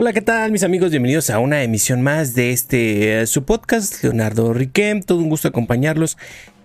Hola, 0.00 0.12
¿qué 0.12 0.22
tal 0.22 0.52
mis 0.52 0.62
amigos? 0.62 0.90
Bienvenidos 0.90 1.28
a 1.28 1.40
una 1.40 1.64
emisión 1.64 2.02
más 2.02 2.36
de 2.36 2.52
este 2.52 3.20
eh, 3.20 3.26
su 3.26 3.42
podcast, 3.42 4.04
Leonardo 4.04 4.52
Riquem. 4.52 5.02
Todo 5.02 5.18
un 5.18 5.28
gusto 5.28 5.48
acompañarlos 5.48 6.16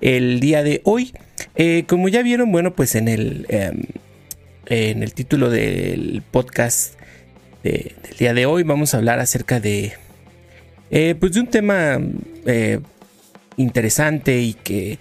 el 0.01 0.39
día 0.39 0.61
de 0.61 0.81
hoy. 0.83 1.13
Eh, 1.55 1.85
como 1.87 2.09
ya 2.09 2.21
vieron, 2.21 2.51
bueno, 2.51 2.75
pues 2.75 2.93
en 2.93 3.07
el, 3.07 3.47
em, 3.49 3.85
en 4.67 5.01
el 5.01 5.15
título 5.15 5.49
del 5.49 6.21
podcast 6.29 6.93
del 7.63 7.95
día 8.19 8.35
de 8.35 8.45
hoy 8.45 8.61
vamos 8.61 8.93
a 8.93 8.97
hablar 8.97 9.19
acerca 9.19 9.59
de, 9.59 9.93
eh, 10.91 11.15
pues 11.19 11.33
de 11.33 11.39
un 11.39 11.47
tema 11.47 11.99
interesante 13.57 14.41
y 14.41 14.53
que 14.53 14.99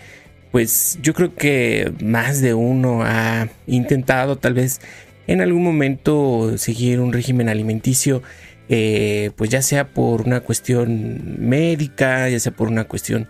pues 0.53 0.99
yo 1.03 1.13
creo 1.13 1.35
que 1.35 1.93
más 2.03 2.41
de 2.41 2.55
uno 2.55 3.03
ha 3.03 3.49
intentado 3.67 4.37
tal 4.37 4.55
vez 4.55 4.81
en 5.27 5.41
algún 5.41 5.63
momento 5.63 6.57
seguir 6.59 7.01
un 7.01 7.13
régimen 7.13 7.49
alimenticio, 7.49 8.23
eh, 8.69 9.31
pues 9.37 9.51
ya 9.51 9.63
sea 9.63 9.89
por 9.89 10.23
una 10.23 10.41
cuestión 10.41 11.37
médica, 11.39 12.29
ya 12.29 12.41
sea 12.41 12.53
por 12.53 12.69
una 12.69 12.85
cuestión 12.85 13.29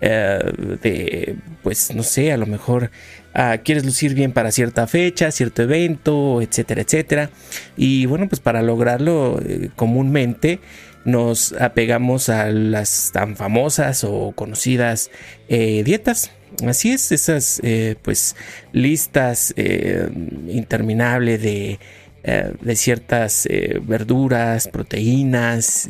eh, 0.00 0.38
de, 0.82 1.36
pues 1.62 1.94
no 1.94 2.02
sé, 2.02 2.32
a 2.32 2.36
lo 2.36 2.46
mejor 2.46 2.90
ah, 3.34 3.58
quieres 3.64 3.84
lucir 3.84 4.14
bien 4.14 4.32
para 4.32 4.52
cierta 4.52 4.86
fecha, 4.86 5.30
cierto 5.30 5.62
evento, 5.62 6.40
etcétera, 6.40 6.82
etcétera. 6.82 7.30
Y 7.76 8.06
bueno, 8.06 8.28
pues 8.28 8.40
para 8.40 8.62
lograrlo 8.62 9.40
eh, 9.44 9.70
comúnmente 9.76 10.60
nos 11.04 11.52
apegamos 11.54 12.28
a 12.28 12.50
las 12.50 13.10
tan 13.12 13.36
famosas 13.36 14.04
o 14.04 14.32
conocidas 14.32 15.10
dietas 15.48 16.32
Así 16.66 16.90
es, 16.90 17.12
esas 17.12 17.60
eh, 17.62 17.96
pues 18.02 18.36
listas 18.72 19.54
eh, 19.56 20.08
interminables 20.48 21.42
de, 21.42 21.78
eh, 22.24 22.52
de 22.60 22.76
ciertas 22.76 23.48
verduras, 23.82 24.68
proteínas 24.68 25.88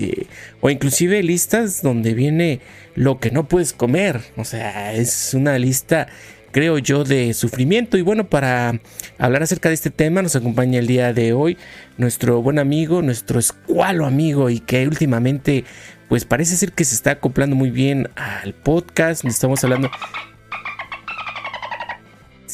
o 0.60 0.70
inclusive 0.70 1.22
listas 1.22 1.82
donde 1.82 2.14
viene 2.14 2.60
lo 2.94 3.18
que 3.18 3.30
no 3.30 3.48
puedes 3.48 3.72
comer. 3.72 4.20
O 4.36 4.44
sea, 4.44 4.94
es 4.94 5.34
una 5.34 5.58
lista 5.58 6.08
creo 6.50 6.78
yo, 6.78 7.04
de 7.04 7.34
sufrimiento. 7.34 7.96
Y 7.98 8.02
bueno, 8.02 8.28
para 8.28 8.80
hablar 9.18 9.42
acerca 9.42 9.68
de 9.68 9.74
este 9.74 9.90
tema 9.90 10.22
nos 10.22 10.36
acompaña 10.36 10.78
el 10.78 10.86
día 10.86 11.12
de 11.12 11.32
hoy 11.32 11.56
nuestro 11.96 12.42
buen 12.42 12.58
amigo, 12.58 13.02
nuestro 13.02 13.38
escualo 13.38 14.06
amigo 14.06 14.50
y 14.50 14.60
que 14.60 14.86
últimamente 14.86 15.64
pues 16.08 16.24
parece 16.24 16.56
ser 16.56 16.72
que 16.72 16.84
se 16.84 16.94
está 16.94 17.12
acoplando 17.12 17.54
muy 17.54 17.70
bien 17.70 18.08
al 18.16 18.54
podcast. 18.54 19.24
Estamos 19.24 19.62
hablando 19.62 19.90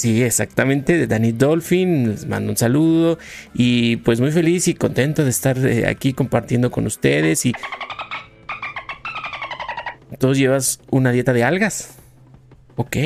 Sí, 0.04 0.22
exactamente, 0.22 0.98
de 0.98 1.06
Danny 1.06 1.32
Dolphin, 1.32 2.10
les 2.10 2.26
mando 2.26 2.50
un 2.50 2.58
saludo 2.58 3.18
y 3.54 3.96
pues 3.96 4.20
muy 4.20 4.32
feliz 4.32 4.68
y 4.68 4.74
contento 4.74 5.24
de 5.24 5.30
estar 5.30 5.56
eh, 5.56 5.86
aquí 5.88 6.12
compartiendo 6.12 6.70
con 6.70 6.84
ustedes 6.84 7.46
y... 7.46 7.54
¿Todos 10.18 10.36
llevas 10.36 10.80
una 10.90 11.10
dieta 11.10 11.32
de 11.32 11.42
algas? 11.42 11.94
Ok. 12.76 12.98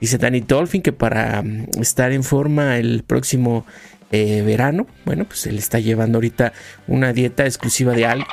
Dice 0.00 0.18
Danny 0.18 0.42
Dolphin 0.42 0.80
que 0.80 0.92
para 0.92 1.42
mm, 1.42 1.70
estar 1.80 2.12
en 2.12 2.22
forma 2.22 2.76
el 2.76 3.02
próximo 3.02 3.66
eh, 4.12 4.42
verano, 4.42 4.86
bueno, 5.04 5.24
pues 5.24 5.44
él 5.48 5.58
está 5.58 5.80
llevando 5.80 6.18
ahorita 6.18 6.52
una 6.86 7.12
dieta 7.12 7.46
exclusiva 7.46 7.94
de 7.94 8.06
algas. 8.06 8.28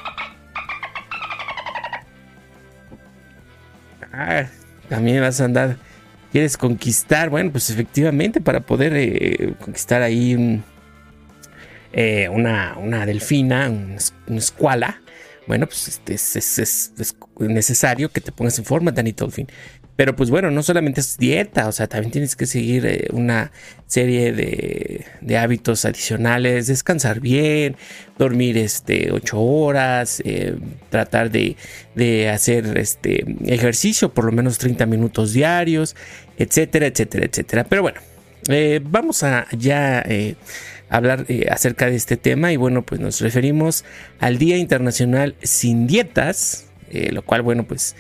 Ah, 4.12 4.46
también 4.90 5.22
vas 5.22 5.42
a 5.42 5.46
andar 5.46 5.78
quieres 6.34 6.58
conquistar, 6.58 7.30
bueno, 7.30 7.52
pues 7.52 7.70
efectivamente 7.70 8.42
para 8.42 8.62
poder 8.62 8.94
eh, 8.96 9.54
conquistar 9.64 10.02
ahí 10.02 10.64
eh, 11.94 12.28
una, 12.28 12.76
una, 12.80 13.06
delfina, 13.06 13.70
una, 13.70 14.38
escuala, 14.40 15.00
bueno, 15.46 15.68
pues 15.68 15.88
este, 15.88 16.16
es, 16.16 16.92
necesario 17.38 18.10
que 18.10 18.20
te 18.20 18.32
pongas 18.32 18.58
en 18.58 18.66
forma, 18.66 18.92
Danny 18.92 19.12
Dolphin. 19.12 19.48
Pero 19.96 20.16
pues 20.16 20.32
bueno, 20.32 20.50
no 20.50 20.64
solamente 20.64 21.02
es 21.02 21.18
dieta, 21.18 21.68
o 21.68 21.72
sea, 21.72 21.88
también 21.88 22.12
tienes 22.12 22.36
que 22.36 22.48
seguir 22.48 22.86
eh, 22.86 23.08
una 23.12 23.52
serie 23.86 24.32
de, 24.34 25.38
hábitos 25.38 25.86
adicionales, 25.86 26.66
descansar 26.66 27.20
bien, 27.20 27.76
dormir 28.18 28.58
este, 28.58 29.12
8 29.12 29.40
horas, 29.40 30.22
eh, 30.26 30.56
tratar 30.90 31.30
de, 31.30 31.56
hacer 32.30 32.76
este, 32.78 33.24
ejercicio 33.46 34.14
por 34.14 34.26
lo 34.26 34.32
menos 34.32 34.58
30 34.58 34.88
minutos 34.88 35.32
diarios, 35.32 35.96
etcétera, 36.38 36.88
etcétera, 36.88 37.26
etcétera. 37.26 37.64
Pero 37.66 37.84
bueno, 37.84 38.02
eh, 38.50 38.80
vamos 38.84 39.22
a 39.22 39.46
ya 39.52 40.04
hablar 40.90 41.28
acerca 41.52 41.86
de 41.86 41.98
este 41.98 42.18
tema 42.18 42.52
y 42.52 42.58
bueno, 42.58 42.84
pues 42.84 43.00
nos 43.00 43.22
referimos 43.22 43.86
al 44.20 44.40
Día 44.40 44.58
Internacional 44.58 45.36
sin 45.44 45.86
Dietas, 45.86 46.66
lo 47.12 47.22
cual 47.22 47.44
bueno, 47.44 47.64
pues 47.68 47.96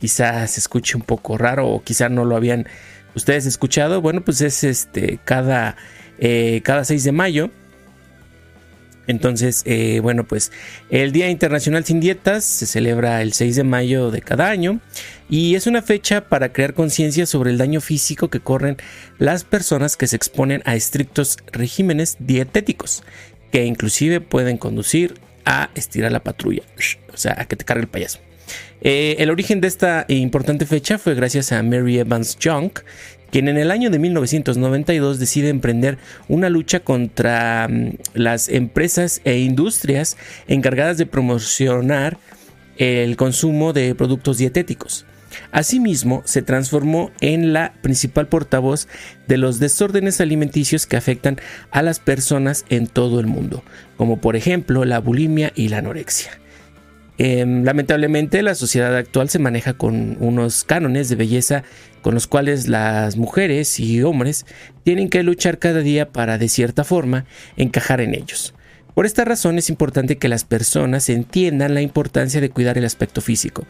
quizás 0.00 0.52
se 0.52 0.60
escuche 0.60 0.96
un 0.96 1.02
poco 1.02 1.38
raro 1.38 1.68
o 1.68 1.82
quizás 1.82 2.10
no 2.10 2.24
lo 2.24 2.36
habían 2.36 2.66
ustedes 3.14 3.46
escuchado, 3.46 4.00
bueno, 4.00 4.22
pues 4.22 4.40
es 4.40 4.64
este 4.64 5.18
cada, 5.24 5.76
eh, 6.18 6.60
cada 6.64 6.84
6 6.84 7.04
de 7.04 7.12
mayo. 7.12 7.50
Entonces, 9.06 9.62
eh, 9.66 10.00
bueno, 10.00 10.24
pues 10.24 10.50
el 10.88 11.12
Día 11.12 11.28
Internacional 11.28 11.84
sin 11.84 12.00
Dietas 12.00 12.42
se 12.42 12.64
celebra 12.64 13.20
el 13.20 13.34
6 13.34 13.56
de 13.56 13.64
mayo 13.64 14.10
de 14.10 14.22
cada 14.22 14.48
año 14.48 14.80
y 15.28 15.56
es 15.56 15.66
una 15.66 15.82
fecha 15.82 16.28
para 16.28 16.54
crear 16.54 16.72
conciencia 16.72 17.26
sobre 17.26 17.50
el 17.50 17.58
daño 17.58 17.82
físico 17.82 18.30
que 18.30 18.40
corren 18.40 18.78
las 19.18 19.44
personas 19.44 19.98
que 19.98 20.06
se 20.06 20.16
exponen 20.16 20.62
a 20.64 20.74
estrictos 20.74 21.36
regímenes 21.52 22.16
dietéticos, 22.18 23.02
que 23.52 23.66
inclusive 23.66 24.22
pueden 24.22 24.56
conducir 24.56 25.20
a 25.44 25.68
estirar 25.74 26.10
la 26.10 26.24
patrulla, 26.24 26.62
o 27.12 27.18
sea, 27.18 27.36
a 27.38 27.44
que 27.44 27.56
te 27.56 27.66
cargue 27.66 27.82
el 27.82 27.90
payaso. 27.90 28.23
Eh, 28.80 29.16
el 29.18 29.30
origen 29.30 29.60
de 29.60 29.68
esta 29.68 30.04
importante 30.08 30.66
fecha 30.66 30.98
fue 30.98 31.14
gracias 31.14 31.52
a 31.52 31.62
Mary 31.62 31.98
Evans 31.98 32.38
Young, 32.38 32.70
quien 33.30 33.48
en 33.48 33.56
el 33.56 33.70
año 33.70 33.90
de 33.90 33.98
1992 33.98 35.18
decide 35.18 35.48
emprender 35.48 35.98
una 36.28 36.50
lucha 36.50 36.80
contra 36.80 37.66
mm, 37.68 37.96
las 38.14 38.48
empresas 38.48 39.20
e 39.24 39.38
industrias 39.38 40.16
encargadas 40.46 40.98
de 40.98 41.06
promocionar 41.06 42.18
el 42.76 43.16
consumo 43.16 43.72
de 43.72 43.94
productos 43.94 44.38
dietéticos. 44.38 45.06
Asimismo, 45.50 46.22
se 46.24 46.42
transformó 46.42 47.10
en 47.20 47.52
la 47.52 47.72
principal 47.82 48.28
portavoz 48.28 48.86
de 49.26 49.36
los 49.36 49.58
desórdenes 49.58 50.20
alimenticios 50.20 50.86
que 50.86 50.96
afectan 50.96 51.40
a 51.70 51.82
las 51.82 51.98
personas 51.98 52.64
en 52.68 52.86
todo 52.86 53.20
el 53.20 53.26
mundo, 53.26 53.64
como 53.96 54.20
por 54.20 54.36
ejemplo 54.36 54.84
la 54.84 55.00
bulimia 55.00 55.52
y 55.54 55.68
la 55.68 55.78
anorexia. 55.78 56.38
Em, 57.16 57.62
lamentablemente 57.62 58.42
la 58.42 58.56
sociedad 58.56 58.96
actual 58.96 59.28
se 59.28 59.38
maneja 59.38 59.74
con 59.74 60.16
unos 60.18 60.64
cánones 60.64 61.08
de 61.08 61.14
belleza 61.14 61.62
con 62.02 62.12
los 62.14 62.26
cuales 62.26 62.66
las 62.66 63.16
mujeres 63.16 63.78
y 63.78 64.02
hombres 64.02 64.46
tienen 64.82 65.08
que 65.08 65.22
luchar 65.22 65.58
cada 65.58 65.80
día 65.80 66.10
para 66.10 66.38
de 66.38 66.48
cierta 66.48 66.82
forma 66.82 67.24
encajar 67.56 68.00
en 68.00 68.14
ellos. 68.14 68.54
Por 68.94 69.06
esta 69.06 69.24
razón 69.24 69.58
es 69.58 69.70
importante 69.70 70.18
que 70.18 70.28
las 70.28 70.44
personas 70.44 71.08
entiendan 71.08 71.74
la 71.74 71.82
importancia 71.82 72.40
de 72.40 72.50
cuidar 72.50 72.78
el 72.78 72.84
aspecto 72.84 73.20
físico, 73.20 73.66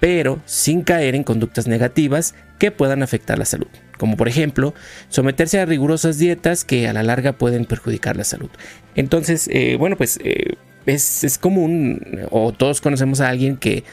pero 0.00 0.40
sin 0.44 0.82
caer 0.82 1.14
en 1.14 1.24
conductas 1.24 1.66
negativas 1.66 2.34
que 2.58 2.70
puedan 2.70 3.02
afectar 3.02 3.38
la 3.38 3.44
salud, 3.44 3.68
como 3.98 4.16
por 4.16 4.28
ejemplo 4.28 4.74
someterse 5.08 5.60
a 5.60 5.66
rigurosas 5.66 6.18
dietas 6.18 6.64
que 6.64 6.88
a 6.88 6.92
la 6.92 7.02
larga 7.02 7.32
pueden 7.32 7.66
perjudicar 7.66 8.16
la 8.16 8.24
salud. 8.24 8.50
Entonces, 8.94 9.48
eh, 9.52 9.76
bueno, 9.78 9.96
pues 9.96 10.18
eh, 10.24 10.56
es, 10.86 11.38
común, 11.38 12.00
o 12.30 12.52
todos 12.52 12.80
conocemos 12.80 13.20
a 13.20 13.28
alguien 13.28 13.56
que 13.56 13.84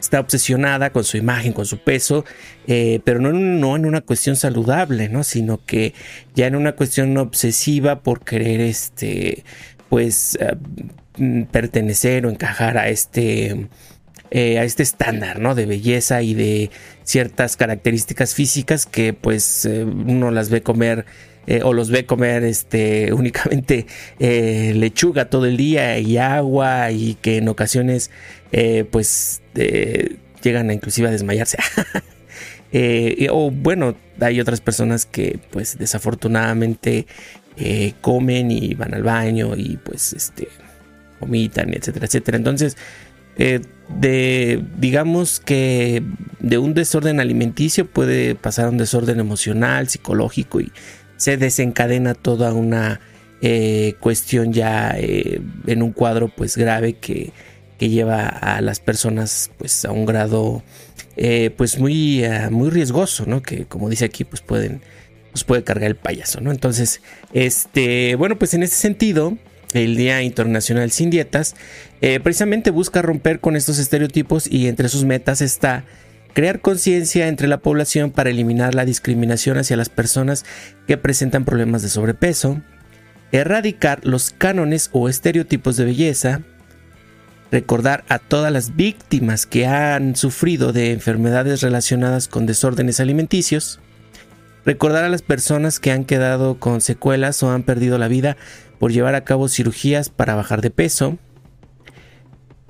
está 0.00 0.20
obsesionada 0.20 0.90
con 0.90 1.04
su 1.04 1.16
imagen, 1.16 1.52
con 1.52 1.66
su 1.66 1.78
peso, 1.78 2.24
eh, 2.66 3.00
pero 3.04 3.20
no, 3.20 3.32
no, 3.32 3.76
en 3.76 3.84
una 3.84 4.00
cuestión 4.00 4.36
saludable, 4.36 5.08
¿no? 5.08 5.24
Sino 5.24 5.64
que 5.64 5.94
ya 6.34 6.46
en 6.46 6.54
una 6.54 6.72
cuestión 6.72 7.16
obsesiva 7.18 8.00
por 8.00 8.24
querer, 8.24 8.60
este, 8.60 9.44
pues, 9.88 10.38
eh, 10.40 10.56
pertenecer 11.50 12.26
o 12.26 12.30
encajar 12.30 12.78
a 12.78 12.88
este, 12.88 13.68
eh, 14.30 14.58
a 14.58 14.64
este 14.64 14.84
estándar, 14.84 15.40
¿no? 15.40 15.56
De 15.56 15.66
belleza 15.66 16.22
y 16.22 16.34
de 16.34 16.70
ciertas 17.02 17.56
características 17.56 18.34
físicas 18.34 18.86
que, 18.86 19.12
pues, 19.14 19.68
uno 19.68 20.30
las 20.30 20.48
ve 20.48 20.62
comer 20.62 21.06
eh, 21.50 21.62
o 21.64 21.72
los 21.72 21.90
ve 21.90 22.04
comer 22.04 22.44
este, 22.44 23.10
únicamente 23.14 23.86
eh, 24.18 24.74
lechuga 24.76 25.30
todo 25.30 25.46
el 25.46 25.56
día 25.56 25.98
y 25.98 26.18
agua 26.18 26.90
y 26.90 27.14
que 27.14 27.38
en 27.38 27.48
ocasiones 27.48 28.10
eh, 28.52 28.84
pues 28.88 29.40
llegan 30.42 30.68
a 30.68 30.74
inclusive 30.74 31.08
a 31.08 31.10
desmayarse. 31.10 31.56
o 33.30 33.50
bueno, 33.50 33.96
hay 34.20 34.40
otras 34.40 34.60
personas 34.60 35.06
que 35.06 35.40
pues 35.50 35.78
desafortunadamente 35.78 37.06
comen 38.02 38.50
y 38.50 38.74
van 38.74 38.92
al 38.92 39.02
baño 39.02 39.56
y 39.56 39.78
pues 39.78 40.12
este 40.12 40.48
vomitan, 41.18 41.72
etcétera, 41.72 42.06
etcétera. 42.06 42.36
Entonces, 42.36 42.76
de 43.36 44.62
digamos 44.78 45.40
que 45.40 46.02
de 46.40 46.58
un 46.58 46.74
desorden 46.74 47.20
alimenticio 47.20 47.86
puede 47.86 48.34
pasar 48.34 48.66
a 48.66 48.68
un 48.68 48.76
desorden 48.76 49.18
emocional, 49.18 49.88
psicológico 49.88 50.60
y 50.60 50.70
se 51.18 51.36
desencadena 51.36 52.14
toda 52.14 52.54
una 52.54 53.00
eh, 53.42 53.94
cuestión 54.00 54.52
ya 54.52 54.94
eh, 54.96 55.40
en 55.66 55.82
un 55.82 55.92
cuadro 55.92 56.28
pues 56.28 56.56
grave 56.56 56.94
que, 56.94 57.32
lleva 57.78 58.26
a 58.26 58.60
las 58.60 58.80
personas 58.80 59.52
pues 59.56 59.84
a 59.84 59.92
un 59.92 60.04
grado 60.04 60.64
eh, 61.16 61.50
pues 61.56 61.78
muy, 61.78 62.24
muy 62.50 62.70
riesgoso, 62.70 63.24
¿no? 63.24 63.40
Que 63.40 63.66
como 63.66 63.88
dice 63.88 64.04
aquí 64.04 64.24
pues 64.24 64.42
pueden 64.42 64.80
pues 65.30 65.44
puede 65.44 65.62
cargar 65.62 65.88
el 65.88 65.94
payaso, 65.94 66.40
¿no? 66.40 66.50
Entonces, 66.50 67.02
este, 67.32 68.16
bueno, 68.16 68.36
pues 68.36 68.54
en 68.54 68.64
este 68.64 68.74
sentido, 68.74 69.38
el 69.74 69.96
Día 69.96 70.22
Internacional 70.22 70.90
Sin 70.90 71.10
Dietas 71.10 71.54
precisamente 72.00 72.70
busca 72.70 73.00
romper 73.00 73.38
con 73.38 73.54
estos 73.54 73.78
estereotipos 73.78 74.50
y 74.50 74.66
entre 74.66 74.88
sus 74.88 75.04
metas 75.04 75.40
está 75.40 75.84
crear 76.32 76.60
conciencia 76.60 77.28
entre 77.28 77.48
la 77.48 77.58
población 77.58 78.10
para 78.10 78.30
eliminar 78.30 78.74
la 78.74 78.84
discriminación 78.84 79.58
hacia 79.58 79.76
las 79.76 79.88
personas 79.88 80.44
que 80.86 80.96
presentan 80.96 81.44
problemas 81.44 81.82
de 81.82 81.88
sobrepeso, 81.88 82.60
erradicar 83.32 84.00
los 84.04 84.30
cánones 84.30 84.90
o 84.92 85.08
estereotipos 85.08 85.76
de 85.76 85.84
belleza, 85.84 86.42
recordar 87.50 88.04
a 88.08 88.18
todas 88.18 88.52
las 88.52 88.76
víctimas 88.76 89.46
que 89.46 89.66
han 89.66 90.16
sufrido 90.16 90.72
de 90.72 90.92
enfermedades 90.92 91.62
relacionadas 91.62 92.28
con 92.28 92.46
desórdenes 92.46 93.00
alimenticios, 93.00 93.80
recordar 94.64 95.04
a 95.04 95.08
las 95.08 95.22
personas 95.22 95.80
que 95.80 95.92
han 95.92 96.04
quedado 96.04 96.58
con 96.58 96.80
secuelas 96.80 97.42
o 97.42 97.50
han 97.50 97.62
perdido 97.62 97.98
la 97.98 98.08
vida 98.08 98.36
por 98.78 98.92
llevar 98.92 99.14
a 99.14 99.24
cabo 99.24 99.48
cirugías 99.48 100.08
para 100.10 100.34
bajar 100.34 100.60
de 100.60 100.70
peso, 100.70 101.18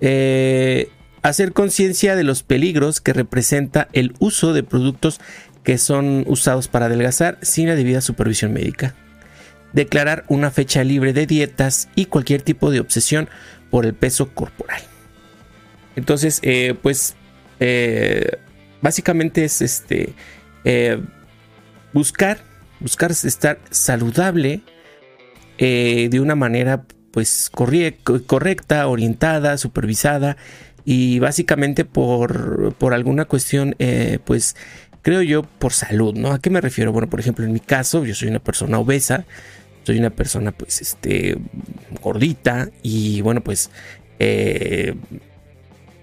eh, 0.00 0.90
hacer 1.28 1.52
conciencia 1.52 2.16
de 2.16 2.25
los 2.25 2.42
peligros 2.42 3.00
que 3.00 3.12
representa 3.12 3.88
el 3.92 4.14
uso 4.19 4.52
de 4.52 4.62
productos 4.62 5.20
que 5.62 5.78
son 5.78 6.25
usados 6.26 6.69
para 6.69 6.86
adelgazar 6.86 7.38
sin 7.42 7.69
la 7.69 7.75
debida 7.76 8.00
supervisión 8.00 8.52
médica 8.52 8.94
declarar 9.72 10.25
una 10.28 10.50
fecha 10.50 10.84
libre 10.84 11.12
de 11.12 11.26
dietas 11.26 11.88
y 11.94 12.06
cualquier 12.06 12.42
tipo 12.42 12.70
de 12.70 12.80
obsesión 12.80 13.28
por 13.70 13.84
el 13.84 13.94
peso 13.94 14.34
corporal. 14.34 14.80
Entonces, 15.96 16.40
eh, 16.42 16.75
pues, 16.80 17.16
eh, 17.60 18.38
básicamente 18.80 19.44
es 19.44 19.60
este 19.60 20.14
eh, 20.64 21.00
buscar, 21.92 22.38
buscar 22.80 23.10
estar 23.10 23.58
saludable 23.70 24.62
de 25.58 26.20
una 26.20 26.36
manera, 26.36 26.84
pues, 27.10 27.50
correcta, 27.50 28.86
orientada, 28.86 29.58
supervisada 29.58 30.36
y 30.90 31.19
básicamente 31.19 31.85
por, 31.85 32.75
por 32.75 32.94
alguna 32.94 33.26
cuestión, 33.26 33.76
pues, 34.25 34.56
creo 35.02 35.23
yo, 35.23 35.43
por 35.43 35.73
salud, 35.73 36.14
¿no? 36.14 36.32
¿A 36.32 36.40
qué 36.40 36.49
me 36.49 36.61
refiero? 36.61 36.93
Bueno, 36.93 37.11
por 37.11 37.20
ejemplo, 37.20 37.44
en 37.44 37.52
mi 37.52 37.61
caso, 37.61 38.05
yo 38.05 38.14
soy 38.14 38.29
una 38.29 38.38
persona 38.38 38.79
obesa, 38.79 39.26
soy 39.88 39.99
una 39.99 40.11
persona 40.11 40.52
pues 40.52 40.82
este 40.82 41.38
gordita 42.02 42.69
y 42.82 43.23
bueno 43.23 43.43
pues 43.43 43.70
eh, 44.19 44.94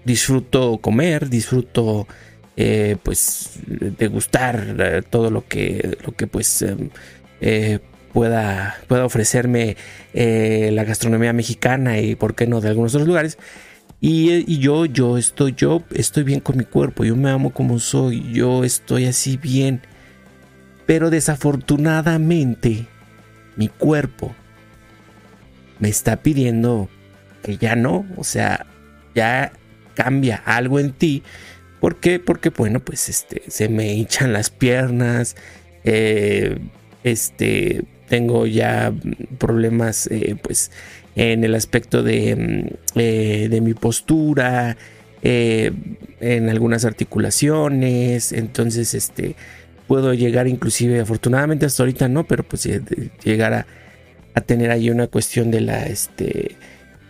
disfruto 0.04 0.78
comer, 0.78 1.28
disfruto 1.28 2.08
eh, 2.56 2.96
pues 3.00 3.50
degustar 3.66 4.74
eh, 4.76 5.02
todo 5.08 5.30
lo 5.30 5.46
que, 5.46 5.98
lo 6.04 6.16
que 6.16 6.26
pues 6.26 6.64
pueda, 8.12 8.76
pueda 8.88 9.04
ofrecerme 9.04 9.76
la 10.12 10.82
gastronomía 10.82 11.32
mexicana 11.32 12.00
y 12.00 12.16
por 12.16 12.34
qué 12.34 12.48
no 12.48 12.60
de 12.60 12.70
algunos 12.70 12.92
otros 12.92 13.06
lugares. 13.06 13.38
Y, 14.00 14.58
yo, 14.58 14.84
yo 14.84 15.16
estoy, 15.16 15.54
yo 15.56 15.82
estoy 15.90 16.22
bien 16.22 16.40
con 16.40 16.56
mi 16.56 16.64
cuerpo, 16.64 17.04
yo 17.04 17.16
me 17.16 17.30
amo 17.30 17.50
como 17.50 17.78
soy, 17.78 18.32
yo 18.32 18.64
estoy 18.64 19.06
así 19.06 19.36
bien. 19.36 19.80
Pero 20.84 21.10
desafortunadamente, 21.10 22.86
mi 23.56 23.68
cuerpo 23.68 24.34
me 25.78 25.88
está 25.88 26.16
pidiendo 26.18 26.88
que 27.42 27.56
ya 27.56 27.74
no, 27.74 28.06
o 28.16 28.24
sea, 28.24 28.66
ya 29.14 29.52
cambia 29.94 30.42
algo 30.44 30.78
en 30.78 30.92
ti. 30.92 31.22
¿Por 31.80 31.96
qué? 31.96 32.18
Porque, 32.18 32.50
bueno, 32.50 32.80
pues 32.80 33.08
este, 33.08 33.42
se 33.48 33.68
me 33.68 33.94
hinchan 33.94 34.32
las 34.32 34.50
piernas, 34.50 35.36
eh, 35.84 36.58
este, 37.02 37.84
tengo 38.08 38.46
ya 38.46 38.92
problemas, 39.38 40.06
eh, 40.10 40.36
pues, 40.40 40.70
en 41.16 41.42
el 41.42 41.54
aspecto 41.56 42.02
de, 42.04 42.36
mm, 42.36 42.98
eh, 42.98 43.48
de 43.50 43.60
mi 43.60 43.74
postura, 43.74 44.76
en 45.22 46.48
algunas 46.48 46.84
articulaciones, 46.84 48.30
entonces, 48.30 48.94
este, 48.94 49.34
puedo 49.86 50.14
llegar 50.14 50.46
inclusive, 50.48 51.00
afortunadamente 51.00 51.66
hasta 51.66 51.82
ahorita 51.82 52.08
no, 52.08 52.24
pero 52.24 52.42
pues 52.42 52.68
llegar 53.24 53.52
a, 53.52 53.66
tener 54.42 54.70
ahí 54.70 54.90
una 54.90 55.06
cuestión 55.06 55.50
de 55.50 55.62
la, 55.62 55.86
este, 55.86 56.56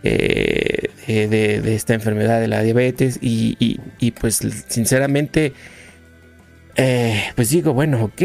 eh, 0.04 0.90
de, 1.28 1.74
esta 1.74 1.94
enfermedad 1.94 2.40
de 2.40 2.48
la 2.48 2.62
diabetes 2.62 3.18
y, 3.20 3.80
pues 4.20 4.40
sinceramente, 4.68 5.52
eh, 6.76 7.22
pues 7.34 7.50
digo, 7.50 7.74
bueno, 7.74 8.04
ok, 8.04 8.22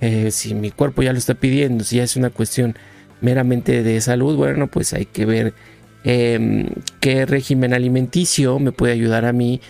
eh, 0.00 0.30
si 0.30 0.54
mi 0.54 0.70
cuerpo 0.70 1.02
ya 1.02 1.12
lo 1.12 1.18
está 1.18 1.34
pidiendo, 1.34 1.84
si 1.84 1.96
ya 1.96 2.04
es 2.04 2.16
una 2.16 2.30
cuestión 2.30 2.76
meramente 3.20 3.82
de 3.82 4.00
salud, 4.00 4.36
bueno, 4.36 4.68
pues 4.68 4.92
hay 4.92 5.06
que 5.06 5.26
ver 5.26 5.54
em, 6.04 6.66
qué 7.00 7.26
régimen 7.26 7.74
alimenticio 7.74 8.58
me 8.58 8.72
puede 8.72 8.92
ayudar 8.92 9.24
a 9.24 9.32
mí 9.32 9.60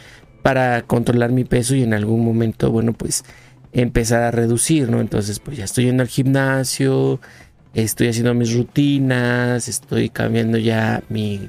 para 0.43 0.83
controlar 0.83 1.33
mi 1.33 1.45
peso 1.45 1.75
y 1.75 1.83
en 1.83 1.95
algún 1.95 2.25
momento, 2.25 2.71
bueno, 2.71 2.93
pues 2.93 3.25
empezar 3.73 4.23
a 4.23 4.31
reducir, 4.31 4.89
¿no? 4.89 5.00
Entonces, 5.00 5.41
pues 5.41 5.56
ya 5.56 5.65
estoy 5.65 5.85
yendo 5.87 6.03
al 6.03 6.09
gimnasio, 6.09 7.21
estoy 7.75 8.09
haciendo 8.09 8.35
mis 8.35 8.55
rutinas, 8.55 9.69
estoy 9.69 10.09
cambiando 10.09 10.59
ya 10.59 11.03
mi, 11.09 11.49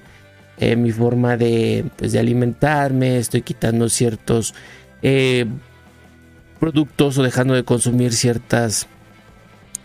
eh, 0.57 0.75
mi 0.75 0.92
forma 0.92 1.38
de, 1.38 1.86
pues, 1.98 2.12
de 2.12 2.19
alimentarme, 2.19 3.18
estoy 3.18 3.42
quitando 3.42 3.90
ciertos 3.90 4.54
eh, 5.02 5.45
productos 6.60 7.18
o 7.18 7.24
dejando 7.24 7.54
de 7.54 7.63
consumir 7.63 8.13
ciertas 8.13 8.88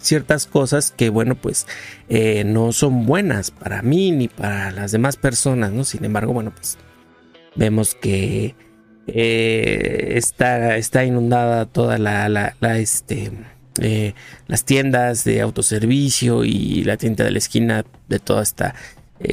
ciertas 0.04 0.46
cosas 0.46 0.92
que 0.96 1.08
bueno 1.08 1.34
pues 1.34 1.66
eh, 2.08 2.44
no 2.44 2.72
son 2.72 3.06
buenas 3.06 3.50
para 3.50 3.82
mí 3.82 4.10
ni 4.10 4.28
para 4.28 4.70
las 4.70 4.92
demás 4.92 5.16
personas 5.16 5.72
no 5.72 5.84
sin 5.84 6.04
embargo 6.04 6.32
bueno 6.32 6.52
pues 6.54 6.76
vemos 7.56 7.94
que 7.94 8.54
eh, 9.06 10.14
está, 10.16 10.76
está 10.76 11.04
inundada 11.04 11.66
toda 11.66 11.98
la, 11.98 12.28
la, 12.28 12.78
este, 12.78 13.32
eh, 13.80 14.14
las 14.46 14.64
tiendas 14.64 15.24
de 15.24 15.40
autoservicio 15.40 16.44
y 16.44 16.84
la 16.84 16.96
tienda 16.96 17.24
de 17.24 17.30
la 17.30 17.38
esquina 17.38 17.84
de 18.08 18.18
toda 18.18 18.42
esta 18.42 18.74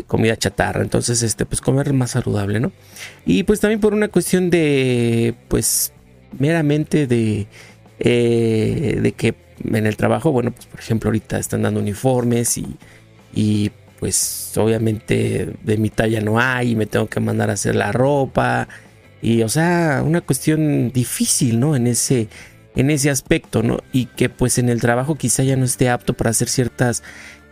comida 0.07 0.37
chatarra. 0.37 0.81
Entonces, 0.81 1.21
este, 1.23 1.45
pues 1.45 1.59
comer 1.59 1.91
más 1.93 2.11
saludable, 2.11 2.59
¿no? 2.59 2.71
Y 3.25 3.43
pues 3.43 3.59
también 3.59 3.79
por 3.79 3.93
una 3.93 4.07
cuestión 4.07 4.49
de, 4.49 5.35
pues, 5.47 5.91
meramente 6.37 7.07
de, 7.07 7.47
de 7.99 9.13
que 9.17 9.35
en 9.65 9.85
el 9.85 9.97
trabajo, 9.97 10.31
bueno, 10.31 10.51
pues 10.51 10.65
por 10.65 10.79
ejemplo 10.79 11.09
ahorita 11.09 11.39
están 11.39 11.61
dando 11.63 11.79
uniformes 11.79 12.57
y, 12.57 12.77
y 13.33 13.71
pues 13.99 14.53
obviamente 14.57 15.53
de 15.63 15.77
mi 15.77 15.89
talla 15.89 16.21
no 16.21 16.39
hay 16.39 16.71
y 16.71 16.75
me 16.75 16.85
tengo 16.85 17.07
que 17.07 17.19
mandar 17.19 17.49
a 17.49 17.53
hacer 17.53 17.75
la 17.75 17.91
ropa 17.91 18.67
y, 19.21 19.43
o 19.43 19.49
sea, 19.49 20.01
una 20.03 20.21
cuestión 20.21 20.91
difícil, 20.91 21.59
¿no? 21.59 21.75
En 21.75 21.85
ese, 21.85 22.27
en 22.75 22.89
ese 22.89 23.09
aspecto, 23.09 23.61
¿no? 23.61 23.77
Y 23.91 24.07
que 24.07 24.29
pues 24.29 24.57
en 24.57 24.69
el 24.69 24.81
trabajo 24.81 25.15
quizá 25.15 25.43
ya 25.43 25.55
no 25.55 25.65
esté 25.65 25.89
apto 25.89 26.13
para 26.15 26.31
hacer 26.31 26.49
ciertas 26.49 27.03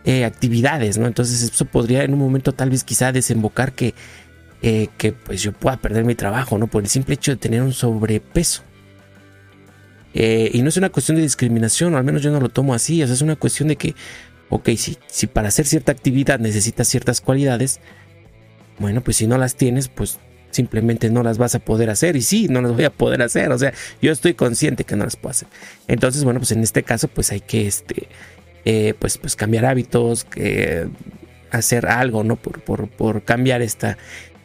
eh, 0.04 0.24
actividades, 0.24 0.98
¿no? 0.98 1.06
Entonces 1.06 1.42
eso 1.42 1.64
podría 1.66 2.02
en 2.02 2.12
un 2.12 2.18
momento 2.18 2.52
tal 2.52 2.70
vez 2.70 2.82
quizá 2.82 3.12
desembocar 3.12 3.72
que, 3.72 3.94
eh, 4.62 4.88
que 4.98 5.12
pues 5.12 5.42
yo 5.42 5.52
pueda 5.52 5.76
perder 5.76 6.04
mi 6.04 6.16
trabajo, 6.16 6.58
¿no? 6.58 6.66
Por 6.66 6.82
el 6.82 6.88
simple 6.88 7.14
hecho 7.14 7.30
de 7.30 7.36
tener 7.36 7.62
un 7.62 7.72
sobrepeso. 7.72 8.62
Eh, 10.14 10.50
y 10.52 10.62
no 10.62 10.68
es 10.68 10.76
una 10.76 10.90
cuestión 10.90 11.16
de 11.16 11.22
discriminación, 11.22 11.94
o 11.94 11.98
al 11.98 12.04
menos 12.04 12.22
yo 12.22 12.30
no 12.30 12.40
lo 12.40 12.48
tomo 12.48 12.74
así, 12.74 13.02
o 13.02 13.06
sea, 13.06 13.14
es 13.14 13.22
una 13.22 13.36
cuestión 13.36 13.68
de 13.68 13.76
que, 13.76 13.94
ok, 14.48 14.70
si, 14.76 14.96
si 15.06 15.26
para 15.26 15.48
hacer 15.48 15.66
cierta 15.66 15.92
actividad 15.92 16.40
necesitas 16.40 16.88
ciertas 16.88 17.20
cualidades, 17.20 17.80
bueno, 18.78 19.02
pues 19.02 19.18
si 19.18 19.26
no 19.26 19.38
las 19.38 19.56
tienes, 19.56 19.88
pues 19.88 20.18
simplemente 20.50 21.10
no 21.10 21.22
las 21.22 21.38
vas 21.38 21.54
a 21.54 21.60
poder 21.60 21.90
hacer. 21.90 22.16
Y 22.16 22.22
sí, 22.22 22.48
no 22.48 22.60
las 22.62 22.72
voy 22.72 22.84
a 22.84 22.90
poder 22.90 23.22
hacer. 23.22 23.52
O 23.52 23.58
sea, 23.58 23.72
yo 24.00 24.10
estoy 24.10 24.34
consciente 24.34 24.84
que 24.84 24.96
no 24.96 25.04
las 25.04 25.16
puedo 25.16 25.30
hacer. 25.30 25.48
Entonces, 25.86 26.24
bueno, 26.24 26.40
pues 26.40 26.50
en 26.52 26.62
este 26.62 26.82
caso, 26.82 27.06
pues 27.08 27.30
hay 27.30 27.40
que 27.40 27.66
este, 27.66 28.08
eh, 28.64 28.94
pues, 28.98 29.18
pues 29.18 29.36
cambiar 29.36 29.66
hábitos, 29.66 30.26
hacer 31.50 31.86
algo, 31.86 32.24
¿no? 32.24 32.36
Por, 32.36 32.62
por, 32.62 32.88
por 32.88 33.22
cambiar 33.22 33.62
esta, 33.62 33.98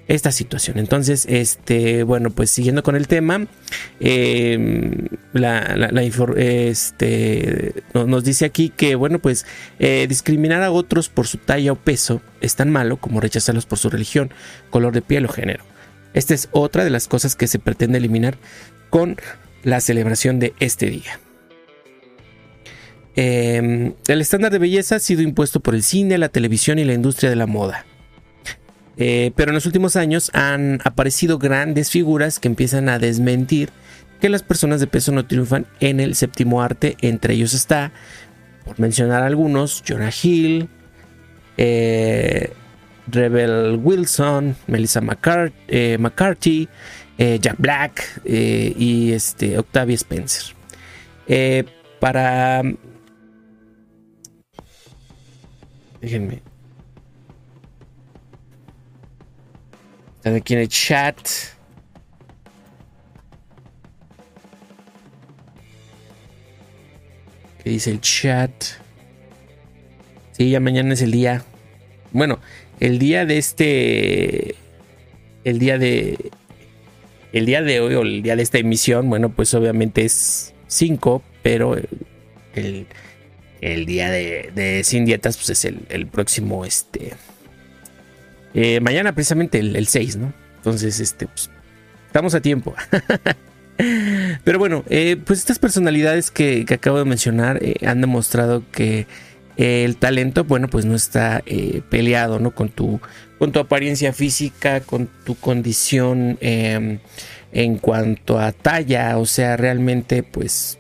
esta 0.08 0.32
situación. 0.32 0.78
Entonces, 0.78 1.26
este, 1.28 2.04
bueno, 2.04 2.30
pues 2.30 2.52
siguiendo 2.52 2.84
con 2.84 2.96
el 2.96 3.08
tema, 3.08 3.48
em, 4.00 5.08
la, 5.34 5.92
este, 6.38 7.84
nos 7.94 8.24
dice 8.24 8.46
aquí 8.46 8.70
que, 8.70 8.96
bueno, 8.96 9.20
pues 9.20 9.46
eh, 9.80 10.06
discriminar 10.08 10.62
a 10.62 10.72
otros 10.72 11.10
por 11.10 11.28
su 11.28 11.38
talla 11.38 11.72
o 11.72 11.76
peso 11.76 12.22
es 12.42 12.56
tan 12.56 12.70
malo 12.70 12.98
como 12.98 13.20
rechazarlos 13.20 13.66
por 13.66 13.80
su 13.80 13.90
religión, 13.90 14.32
color 14.70 14.94
de 14.94 15.02
piel 15.02 15.26
o 15.26 15.30
género. 15.30 15.64
Esta 16.14 16.34
es 16.34 16.50
otra 16.52 16.84
de 16.84 16.90
las 16.92 17.08
cosas 17.08 17.36
que 17.36 17.48
se 17.48 17.60
pretende 17.60 17.98
eliminar 17.98 18.38
con 18.90 19.18
la 19.64 19.82
celebración 19.82 20.40
de 20.40 20.54
este 20.60 20.90
día. 20.90 21.20
Em, 23.18 23.94
el 24.08 24.22
estándar 24.22 24.52
de 24.52 24.60
belleza 24.60 24.98
ha 24.98 25.00
sido 25.00 25.22
impuesto 25.22 25.62
por 25.62 25.74
el 25.74 25.84
cine, 25.84 26.18
la 26.18 26.30
televisión 26.30 26.80
y 26.80 26.84
la 26.84 26.94
industria 26.94 27.30
de 27.30 27.36
la 27.36 27.48
moda. 27.48 27.86
Eh, 28.98 29.32
pero 29.36 29.52
en 29.52 29.56
los 29.56 29.66
últimos 29.66 29.96
años 29.96 30.32
han 30.34 30.80
aparecido 30.84 31.38
grandes 31.38 31.90
figuras 31.90 32.40
que 32.40 32.48
empiezan 32.48 32.90
a 32.90 33.00
desmentir 33.00 33.70
que 34.22 34.30
las 34.30 34.44
personas 34.44 34.80
de 34.80 34.88
peso 34.88 35.12
no 35.12 35.26
triunfan 35.26 35.66
en 35.80 36.00
el 36.00 36.16
séptimo 36.16 36.62
arte. 36.62 36.96
Entre 37.02 37.34
ellos 37.34 37.54
está, 37.54 37.92
por 38.64 38.80
mencionar 38.80 39.24
algunos, 39.24 39.84
Jonah 39.88 40.12
Hill, 40.12 40.70
eh, 41.58 42.52
Rebel 43.08 43.80
Wilson, 43.84 44.56
Melissa 44.68 45.02
eh, 45.68 45.98
McCarthy, 46.00 46.70
Jack 47.18 47.56
Black 47.58 48.22
y 48.26 49.12
este, 49.12 49.58
Octavia 49.58 49.96
Spencer. 49.96 50.56
para 52.00 52.64
Déjenme. 56.06 56.55
Están 60.26 60.38
aquí 60.38 60.56
en 60.56 60.62
el 60.62 60.70
chat. 60.70 61.20
¿Qué 67.64 67.70
dice 67.70 67.92
el 67.92 68.02
chat? 68.02 68.52
Sí, 70.32 70.50
ya 70.50 70.60
mañana 70.60 70.96
es 70.96 71.04
el 71.04 71.12
día. 71.12 71.44
Bueno, 72.12 72.40
el 72.80 72.98
día 72.98 73.28
de 73.28 73.38
este. 73.38 74.56
El 75.44 75.60
día 75.60 75.78
de. 75.78 76.32
El 77.32 77.46
día 77.46 77.62
de 77.62 77.80
hoy 77.80 77.94
o 77.94 78.02
el 78.02 78.24
día 78.24 78.36
de 78.36 78.42
esta 78.42 78.58
emisión, 78.58 79.08
bueno, 79.08 79.30
pues 79.30 79.54
obviamente 79.54 80.06
es 80.06 80.56
5, 80.66 81.22
pero 81.44 81.78
el, 82.56 82.88
el 83.62 83.86
día 83.86 84.10
de, 84.10 84.82
Sin 84.84 85.06
Dietas, 85.06 85.38
pues 85.38 85.52
es 85.52 85.66
el, 85.66 86.08
próximo, 86.08 86.66
este... 86.66 87.14
Eh, 88.56 88.80
mañana 88.80 89.14
precisamente 89.14 89.60
el, 89.60 89.86
6, 89.86 90.16
¿no? 90.16 90.34
Entonces, 90.58 91.00
este, 91.00 91.28
pues, 91.28 91.50
estamos 92.08 92.34
a 92.34 92.42
tiempo. 92.42 92.74
Pero 94.46 94.58
bueno, 94.58 94.86
eh, 94.90 95.18
pues 95.24 95.40
estas 95.40 95.60
personalidades 95.60 96.32
que, 96.32 96.66
acabo 96.74 96.98
de 96.98 97.06
mencionar 97.06 97.60
eh, 97.62 97.76
han 97.86 98.00
demostrado 98.00 98.64
que 98.72 99.06
el 99.58 99.98
talento, 99.98 100.46
bueno, 100.46 100.70
pues 100.70 100.86
no 100.86 100.96
está 100.96 101.44
peleado, 101.90 102.40
¿no? 102.40 102.52
Con 102.52 102.70
tu, 102.70 103.00
con 103.40 103.52
tu 103.52 103.60
apariencia 103.60 104.12
física, 104.12 104.82
con 104.82 105.08
tu 105.26 105.36
condición 105.36 106.38
em, 106.42 107.00
en 107.52 107.78
cuanto 107.78 108.40
a 108.40 108.52
talla, 108.52 109.18
o 109.18 109.26
sea, 109.26 109.56
realmente, 109.56 110.24
pues, 110.24 110.78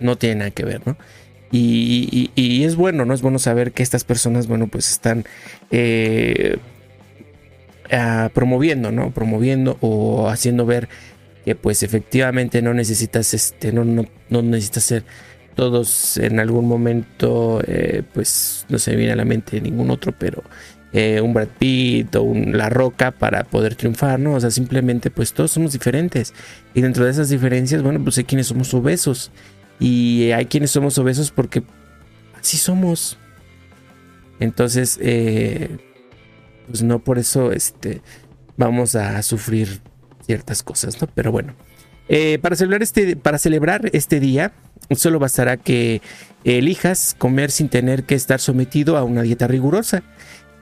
no 0.00 0.16
tiene 0.16 0.36
nada 0.36 0.50
que 0.50 0.64
ver, 0.64 0.86
¿no? 0.86 0.96
Y, 1.56 2.64
es 2.64 2.74
bueno, 2.74 3.04
¿no? 3.04 3.14
Es 3.14 3.22
bueno 3.22 3.38
saber 3.38 3.72
que 3.72 3.82
estas 3.82 4.02
personas, 4.02 4.48
bueno, 4.48 4.66
pues 4.66 4.90
están 4.90 5.24
eh, 5.70 6.56
ah, 7.90 8.30
promoviendo, 8.32 8.92
¿no? 8.92 9.10
Promoviendo 9.12 9.78
o 9.80 10.28
haciendo 10.28 10.66
ver 10.66 10.88
que 11.44 11.54
pues 11.54 11.82
efectivamente 11.82 12.62
no 12.62 12.72
necesitas, 12.72 13.34
este, 13.34 13.72
no, 13.72 13.84
no, 13.84 14.42
necesitas 14.42 14.84
ser 14.84 15.04
todos 15.54 16.16
en 16.16 16.40
algún 16.40 16.66
momento, 16.66 17.62
eh, 17.66 18.02
pues 18.12 18.66
no 18.68 18.78
se 18.78 18.92
me 18.92 18.96
viene 18.96 19.12
a 19.12 19.16
la 19.16 19.24
mente 19.24 19.60
ningún 19.60 19.90
otro, 19.90 20.12
pero 20.18 20.42
eh, 20.92 21.20
un 21.20 21.34
Brad 21.34 21.48
Pitt 21.58 22.14
o 22.16 22.22
un 22.22 22.56
La 22.56 22.70
Roca 22.70 23.10
para 23.10 23.44
poder 23.44 23.74
triunfar, 23.74 24.18
¿no? 24.20 24.34
O 24.34 24.40
sea, 24.40 24.50
simplemente 24.50 25.10
pues 25.10 25.32
todos 25.32 25.50
somos 25.50 25.72
diferentes. 25.72 26.32
Y 26.72 26.80
dentro 26.80 27.04
de 27.04 27.10
esas 27.10 27.28
diferencias, 27.28 27.82
bueno, 27.82 28.02
pues 28.02 28.16
hay 28.18 28.24
quienes 28.24 28.46
somos 28.46 28.72
obesos 28.74 29.30
y 29.78 30.30
hay 30.30 30.46
quienes 30.46 30.70
somos 30.70 30.96
obesos 30.98 31.30
porque 31.30 31.62
así 32.38 32.56
somos. 32.56 33.18
Entonces, 34.40 34.98
eh, 35.02 35.78
pues 36.66 36.82
no 36.82 36.98
por 36.98 37.18
eso 37.18 37.52
este, 37.52 38.02
vamos 38.56 38.94
a 38.94 39.22
sufrir 39.22 39.80
ciertas 40.24 40.62
cosas, 40.62 41.00
¿no? 41.00 41.08
Pero 41.14 41.32
bueno, 41.32 41.54
eh, 42.08 42.38
para, 42.40 42.56
celebrar 42.56 42.82
este, 42.82 43.16
para 43.16 43.38
celebrar 43.38 43.90
este 43.92 44.20
día, 44.20 44.52
solo 44.90 45.18
bastará 45.18 45.56
que 45.56 46.02
elijas 46.44 47.14
comer 47.18 47.50
sin 47.50 47.68
tener 47.68 48.04
que 48.04 48.14
estar 48.14 48.40
sometido 48.40 48.96
a 48.96 49.04
una 49.04 49.22
dieta 49.22 49.46
rigurosa, 49.46 50.02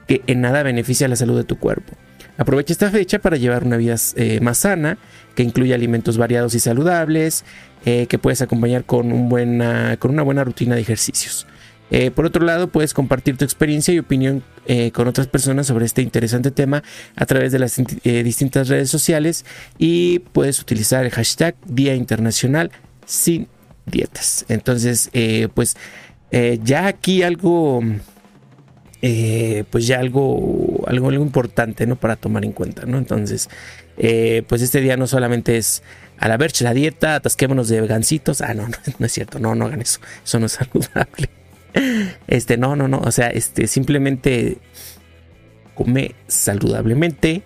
que 0.07 0.21
en 0.27 0.41
nada 0.41 0.63
beneficia 0.63 1.07
la 1.07 1.15
salud 1.15 1.37
de 1.37 1.43
tu 1.43 1.59
cuerpo. 1.59 1.93
Aprovecha 2.37 2.73
esta 2.73 2.89
fecha 2.89 3.19
para 3.19 3.37
llevar 3.37 3.63
una 3.63 3.77
vida 3.77 3.95
eh, 4.15 4.39
más 4.41 4.59
sana, 4.59 4.97
que 5.35 5.43
incluye 5.43 5.73
alimentos 5.73 6.17
variados 6.17 6.55
y 6.55 6.59
saludables, 6.59 7.45
eh, 7.85 8.07
que 8.07 8.17
puedes 8.17 8.41
acompañar 8.41 8.85
con, 8.85 9.11
un 9.11 9.29
buena, 9.29 9.97
con 9.97 10.11
una 10.11 10.23
buena 10.23 10.43
rutina 10.43 10.75
de 10.75 10.81
ejercicios. 10.81 11.45
Eh, 11.93 12.11
por 12.11 12.25
otro 12.25 12.43
lado, 12.45 12.67
puedes 12.67 12.93
compartir 12.93 13.37
tu 13.37 13.45
experiencia 13.45 13.93
y 13.93 13.99
opinión 13.99 14.43
con 14.93 15.09
otras 15.09 15.27
personas 15.27 15.67
sobre 15.67 15.85
este 15.85 16.01
interesante 16.01 16.49
tema 16.49 16.83
a 17.17 17.25
través 17.25 17.51
de 17.51 17.59
las 17.59 17.75
distintas 18.03 18.69
redes 18.69 18.89
sociales 18.89 19.45
y 19.77 20.19
puedes 20.19 20.61
utilizar 20.61 21.03
el 21.03 21.11
hashtag 21.11 21.55
Día 21.65 21.95
Internacional 21.95 22.71
sin 23.05 23.49
Dietas. 23.85 24.45
Entonces, 24.47 25.11
pues 25.53 25.75
ya 26.63 26.87
aquí 26.87 27.23
algo 27.23 27.81
eh, 29.05 29.65
pues 29.69 29.85
ya 29.85 29.99
algo, 29.99 30.85
algo, 30.87 31.11
importante, 31.11 31.85
¿no? 31.85 31.97
Para 31.97 32.15
tomar 32.15 32.45
en 32.45 32.53
cuenta, 32.53 32.85
¿no? 32.85 32.97
Entonces, 32.97 33.49
eh, 33.97 34.43
pues 34.47 34.61
este 34.61 34.79
día 34.79 34.95
no 34.95 35.07
solamente 35.07 35.57
es 35.57 35.83
a 36.17 36.29
la 36.29 36.37
verche 36.37 36.63
la 36.63 36.73
dieta, 36.73 37.15
atasquémonos 37.15 37.67
de 37.67 37.85
gancitos. 37.85 38.39
Ah, 38.39 38.53
no, 38.53 38.69
no, 38.99 39.05
es 39.05 39.11
cierto, 39.11 39.39
no, 39.39 39.55
no 39.55 39.65
hagan 39.65 39.81
eso. 39.81 39.99
Eso 40.23 40.39
no 40.39 40.45
es 40.45 40.51
saludable. 40.73 41.42
Este, 42.27 42.57
no, 42.57 42.75
no, 42.75 42.87
no. 42.87 42.99
O 42.99 43.11
sea, 43.11 43.29
este, 43.29 43.67
simplemente 43.67 44.57
come 45.75 46.15
saludablemente. 46.27 47.43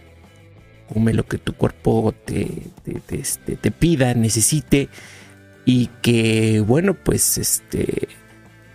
Come 0.93 1.13
lo 1.13 1.25
que 1.25 1.37
tu 1.37 1.53
cuerpo 1.53 2.13
te, 2.25 2.47
te, 2.83 3.19
este, 3.19 3.55
te 3.57 3.71
pida, 3.71 4.13
necesite. 4.13 4.89
Y 5.65 5.87
que, 6.01 6.61
bueno, 6.61 6.93
pues 6.93 7.37
este 7.37 8.07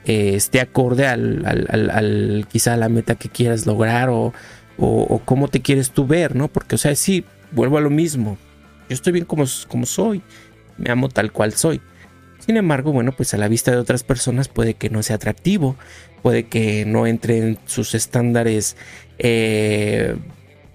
eh, 0.04 0.34
esté 0.34 0.60
acorde 0.60 1.06
al, 1.06 1.44
al, 1.46 2.46
quizá 2.50 2.74
a 2.74 2.76
la 2.76 2.88
meta 2.88 3.14
que 3.14 3.28
quieras 3.28 3.66
lograr 3.66 4.08
o, 4.10 4.32
o, 4.76 5.22
cómo 5.24 5.46
te 5.48 5.62
quieres 5.62 5.92
tú 5.92 6.06
ver, 6.06 6.34
¿no? 6.34 6.48
Porque, 6.48 6.74
o 6.74 6.78
sea, 6.78 6.94
sí, 6.96 7.24
vuelvo 7.52 7.78
a 7.78 7.80
lo 7.80 7.90
mismo. 7.90 8.36
Yo 8.88 8.94
estoy 8.94 9.12
bien 9.12 9.24
como, 9.24 9.44
como 9.68 9.86
soy, 9.86 10.22
me 10.76 10.90
amo 10.90 11.08
tal 11.08 11.30
cual 11.30 11.52
soy. 11.52 11.80
Sin 12.44 12.56
embargo, 12.56 12.92
bueno, 12.92 13.12
pues 13.12 13.34
a 13.34 13.38
la 13.38 13.46
vista 13.46 13.70
de 13.70 13.76
otras 13.76 14.02
personas 14.02 14.48
puede 14.48 14.74
que 14.74 14.90
no 14.90 15.02
sea 15.02 15.16
atractivo, 15.16 15.76
puede 16.22 16.44
que 16.44 16.84
no 16.84 17.06
entre 17.06 17.38
en 17.38 17.58
sus 17.66 17.94
estándares 17.94 18.76
eh, 19.18 20.16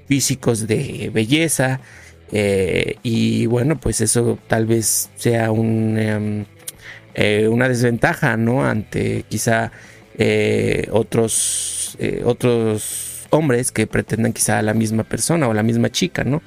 físicos 0.07 0.65
de 0.67 1.11
belleza. 1.13 1.81
Eh, 2.31 2.97
y 3.03 3.45
bueno, 3.47 3.79
pues 3.79 4.01
eso 4.01 4.39
tal 4.47 4.65
vez 4.65 5.09
sea 5.15 5.51
un... 5.51 5.97
Em, 5.97 6.45
eh, 7.15 7.47
una 7.47 7.67
desventaja, 7.67 8.37
¿no? 8.37 8.63
Ante 8.63 9.23
quizá 9.27 9.71
eh, 10.19 10.87
otros, 10.91 11.97
otros 12.23 13.25
hombres 13.31 13.71
que 13.71 13.87
pretendan 13.87 14.33
quizá 14.33 14.59
a 14.59 14.61
la 14.61 14.75
misma 14.75 15.03
persona 15.03 15.47
o 15.47 15.53
la 15.53 15.63
misma 15.63 15.89
chica, 15.89 16.23
¿no? 16.23 16.43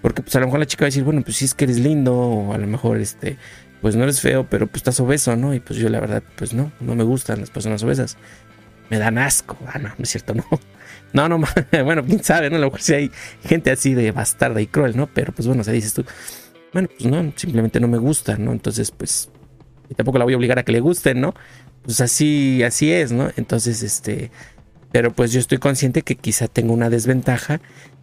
Porque 0.00 0.22
pues 0.22 0.34
a 0.36 0.40
lo 0.40 0.46
mejor 0.46 0.60
la 0.60 0.66
chica 0.66 0.84
va 0.84 0.86
a 0.86 0.88
decir, 0.88 1.04
bueno, 1.04 1.22
pues 1.22 1.36
sí 1.36 1.44
es 1.44 1.54
que 1.54 1.64
eres 1.64 1.78
lindo, 1.78 2.14
o 2.14 2.54
a 2.54 2.58
lo 2.58 2.66
mejor 2.66 3.00
este, 3.00 3.36
pues 3.84 3.96
no 3.96 4.04
eres 4.04 4.22
feo, 4.22 4.46
pero 4.48 4.66
pues 4.66 4.76
estás 4.76 4.98
obeso, 5.00 5.36
¿no? 5.36 5.52
Y 5.52 5.60
pues 5.60 5.78
yo 5.78 5.90
la 5.90 6.00
verdad, 6.00 6.22
pues 6.36 6.54
no, 6.54 6.72
no 6.80 6.94
me 6.94 7.04
gustan 7.04 7.40
las 7.40 7.50
personas 7.50 7.82
obesas. 7.82 8.16
Me 8.88 8.98
dan 8.98 9.18
asco. 9.18 9.58
Ah, 9.66 9.78
no, 9.78 9.90
no 9.90 10.02
es 10.02 10.08
cierto, 10.08 10.32
no. 10.34 10.44
No, 11.12 11.28
no, 11.28 11.46
bueno, 11.84 12.02
quién 12.02 12.24
sabe, 12.24 12.48
¿no? 12.48 12.56
A 12.56 12.60
lo 12.60 12.68
mejor 12.68 12.80
sí 12.80 12.94
hay 12.94 13.10
gente 13.44 13.70
así 13.70 13.92
de 13.92 14.10
bastarda 14.10 14.62
y 14.62 14.68
cruel, 14.68 14.96
¿no? 14.96 15.06
Pero 15.08 15.34
pues 15.34 15.46
bueno, 15.46 15.60
o 15.60 15.64
sea, 15.64 15.74
dices 15.74 15.92
tú, 15.92 16.02
bueno, 16.72 16.88
pues 16.98 17.10
no, 17.10 17.30
simplemente 17.36 17.78
no 17.78 17.86
me 17.86 17.98
gusta, 17.98 18.38
¿no? 18.38 18.52
Entonces, 18.52 18.90
pues 18.90 19.28
y 19.90 19.94
tampoco 19.94 20.16
la 20.16 20.24
voy 20.24 20.32
a 20.32 20.38
obligar 20.38 20.58
a 20.58 20.62
que 20.62 20.72
le 20.72 20.80
gusten, 20.80 21.20
¿no? 21.20 21.34
Pues 21.82 22.00
así, 22.00 22.62
así 22.62 22.90
es, 22.90 23.12
¿no? 23.12 23.32
Entonces, 23.36 23.82
este, 23.82 24.30
pero 24.92 25.12
pues 25.12 25.30
yo 25.30 25.40
estoy 25.40 25.58
consciente 25.58 26.00
que 26.00 26.14
quizá 26.14 26.48
tengo 26.48 26.72
una 26.72 26.88
desventaja 26.88 27.60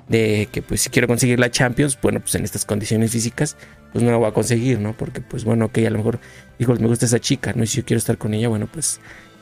de 0.08 0.50
que 0.52 0.62
pues 0.62 0.82
si 0.82 0.90
quiero 0.90 1.08
conseguir 1.08 1.40
la 1.40 1.52
Champions, 1.52 1.98
bueno, 2.02 2.20
pues 2.20 2.36
en 2.36 2.44
estas 2.44 2.66
condiciones 2.66 3.12
físicas, 3.12 3.58
pues 3.92 4.04
no 4.04 4.12
la 4.12 4.18
voy 4.18 4.28
a 4.28 4.34
conseguir, 4.34 4.80
¿no? 4.80 4.94
Porque 4.94 5.22
pues 5.22 5.44
bueno, 5.44 5.66
ok, 5.66 5.80
a 5.80 5.90
lo 5.90 5.98
mejor, 5.98 6.20
hijos, 6.60 6.80
me 6.80 6.88
gusta 6.88 7.06
esa 7.06 7.20
chica, 7.20 7.54
¿no? 7.54 7.64
Y 7.64 7.68
si 7.68 7.78
yo 7.78 7.86
quiero 7.86 7.98
estar 7.98 8.18
con 8.18 8.34
ella, 8.34 8.48
bueno, 8.50 8.68
pues, 8.72 9.00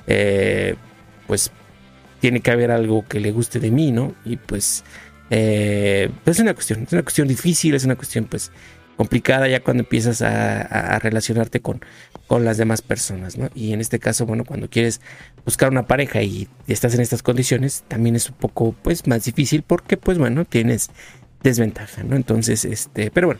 eh, 0.08 0.75
pues 1.28 1.51
tiene 2.20 2.42
que 2.42 2.51
haber 2.51 2.72
algo 2.72 3.06
que 3.08 3.20
le 3.20 3.32
guste 3.32 3.60
de 3.60 3.72
mí, 3.72 3.92
¿no? 3.92 4.16
Y 4.25 4.38
pues, 4.38 4.84
eh, 5.30 6.10
pues 6.24 6.38
es 6.38 6.42
una 6.42 6.54
cuestión, 6.54 6.84
es 6.84 6.94
una 6.94 7.04
cuestión 7.04 7.28
difícil, 7.28 7.75
es 7.75 7.86
una 7.86 7.96
cuestión 7.96 8.25
pues 8.25 8.51
complicada 9.00 9.48
ya 9.48 9.62
cuando 9.62 9.84
empiezas 9.84 10.22
a, 10.22 11.00
relacionarte 11.00 11.62
con, 11.62 11.79
con 12.27 12.44
las 12.44 12.58
demás 12.58 12.82
personas, 12.82 13.38
¿no? 13.38 13.48
Y 13.56 13.72
en 13.72 13.79
este 13.79 13.98
caso, 13.98 14.25
bueno, 14.25 14.44
cuando 14.44 14.70
quieres 14.70 15.00
buscar 15.46 15.70
una 15.70 15.88
pareja 15.88 16.22
y 16.22 16.50
estás 16.68 16.96
en 16.96 17.00
estas 17.00 17.24
condiciones, 17.24 17.86
también 17.88 18.18
es 18.18 18.29
un 18.29 18.36
poco, 18.36 18.75
pues, 18.82 19.08
más 19.08 19.24
difícil 19.24 19.63
porque, 19.63 19.96
pues, 19.96 20.18
bueno, 20.18 20.44
tienes 20.44 20.89
desventaja, 21.41 22.03
¿no? 22.03 22.18
Entonces, 22.18 22.65
este, 22.65 23.10
pero 23.10 23.27
bueno, 23.27 23.39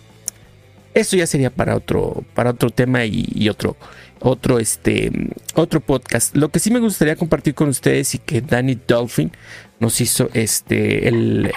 esto 0.94 1.18
ya 1.18 1.28
sería 1.28 1.50
para 1.50 1.75
otro, 1.75 2.24
para 2.36 2.51
otro 2.51 2.70
tema 2.70 3.04
y, 3.04 3.50
otro 3.50 3.75
otro, 4.22 4.60
este, 4.60 5.12
otro 5.56 5.82
podcast. 5.82 6.38
Lo 6.38 6.48
que 6.48 6.60
sí 6.60 6.72
me 6.72 6.80
gustaría 6.80 7.18
compartir 7.18 7.54
con 7.54 7.68
ustedes 7.68 8.16
y 8.16 8.20
que 8.20 8.39
Danny 8.39 8.80
Dolphin 8.88 9.34
nos 9.82 10.00
hizo 10.00 10.30
este, 10.34 11.10
el, 11.10 11.51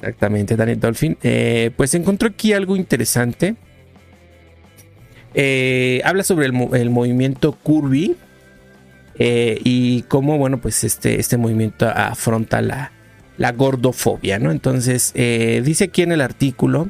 exactamente, 0.00 0.56
Danny 0.56 0.74
Dolphin, 0.74 1.16
eh, 1.22 1.70
pues 1.76 1.94
encontró 1.94 2.28
aquí 2.28 2.52
algo 2.52 2.76
interesante. 2.76 3.56
Eh, 5.34 6.00
habla 6.04 6.22
sobre 6.22 6.46
el, 6.46 6.90
movimiento 6.90 7.52
Curvy 7.52 8.16
eh, 9.18 9.60
y 9.64 10.02
cómo, 10.02 10.38
bueno, 10.38 10.60
pues 10.60 10.82
este, 10.84 11.20
este 11.20 11.36
movimiento 11.36 11.88
afronta 11.88 12.62
la, 12.62 12.92
la 13.36 13.52
gordofobia, 13.52 14.38
¿no? 14.38 14.50
Entonces, 14.50 15.12
dice 15.14 15.84
aquí 15.84 16.02
en 16.02 16.12
el 16.12 16.20
artículo 16.22 16.88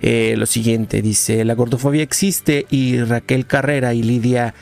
lo 0.00 0.46
siguiente, 0.46 1.02
dice, 1.02 1.44
la 1.44 1.54
gordofobia 1.54 2.02
existe 2.02 2.66
y 2.70 3.00
Raquel 3.02 3.46
Carrera 3.46 3.94
y 3.94 4.02
Lidia 4.02 4.54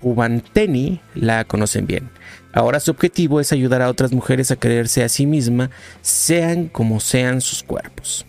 Ubanteni 0.00 1.00
la 1.14 1.44
conocen 1.44 1.86
bien. 1.86 2.08
Ahora 2.52 2.80
su 2.80 2.90
objetivo 2.90 3.40
es 3.40 3.52
ayudar 3.52 3.82
a 3.82 3.88
otras 3.88 4.12
mujeres 4.12 4.50
a 4.50 4.56
creerse 4.56 5.04
a 5.04 5.08
sí 5.08 5.26
misma, 5.26 5.70
sean 6.00 6.68
como 6.68 7.00
sean 7.00 7.40
sus 7.40 7.62
cuerpos. 7.62 8.26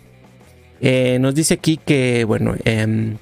Eh, 0.81 1.17
nos 1.19 1.35
dice 1.35 1.55
aquí 1.55 1.77
que, 1.77 2.23
bueno, 2.25 2.55
em, 2.65 3.17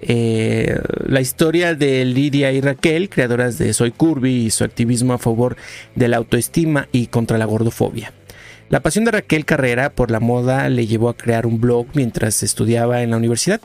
eh, 0.00 0.78
la 1.06 1.20
historia 1.20 1.74
de 1.74 2.04
Lidia 2.04 2.52
y 2.52 2.60
Raquel, 2.60 3.08
creadoras 3.08 3.58
de 3.58 3.72
Soy 3.72 3.92
Curvy 3.92 4.46
y 4.46 4.50
su 4.50 4.64
activismo 4.64 5.12
a 5.12 5.18
favor 5.18 5.56
de 5.94 6.08
la 6.08 6.16
autoestima 6.16 6.88
y 6.92 7.06
contra 7.06 7.38
la 7.38 7.44
gordofobia. 7.44 8.12
La 8.68 8.80
pasión 8.80 9.04
de 9.04 9.10
Raquel 9.10 9.44
Carrera 9.44 9.90
por 9.90 10.10
la 10.10 10.18
moda 10.18 10.68
le 10.70 10.86
llevó 10.86 11.10
a 11.10 11.16
crear 11.16 11.46
un 11.46 11.60
blog 11.60 11.86
mientras 11.94 12.42
estudiaba 12.42 13.02
en 13.02 13.10
la 13.10 13.18
universidad. 13.18 13.60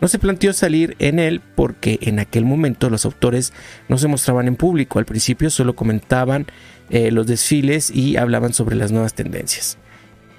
No 0.00 0.08
se 0.08 0.18
planteó 0.18 0.52
salir 0.52 0.96
en 0.98 1.18
él 1.18 1.40
porque 1.54 1.98
en 2.02 2.18
aquel 2.18 2.44
momento 2.44 2.88
los 2.88 3.04
autores 3.04 3.52
no 3.88 3.98
se 3.98 4.08
mostraban 4.08 4.46
en 4.46 4.56
público. 4.56 4.98
Al 4.98 5.06
principio 5.06 5.50
solo 5.50 5.74
comentaban 5.74 6.46
eh, 6.90 7.10
los 7.10 7.26
desfiles 7.26 7.90
y 7.90 8.16
hablaban 8.16 8.52
sobre 8.52 8.76
las 8.76 8.92
nuevas 8.92 9.14
tendencias. 9.14 9.76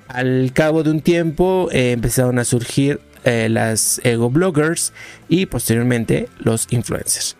Al 0.07 0.51
cabo 0.53 0.83
de 0.83 0.91
un 0.91 1.01
tiempo 1.01 1.69
eh, 1.71 1.91
empezaron 1.91 2.39
a 2.39 2.45
surgir 2.45 3.01
eh, 3.25 3.49
las 3.49 3.99
ego 4.03 4.29
bloggers 4.29 4.93
y 5.27 5.45
posteriormente 5.45 6.29
los 6.39 6.67
influencers. 6.71 7.35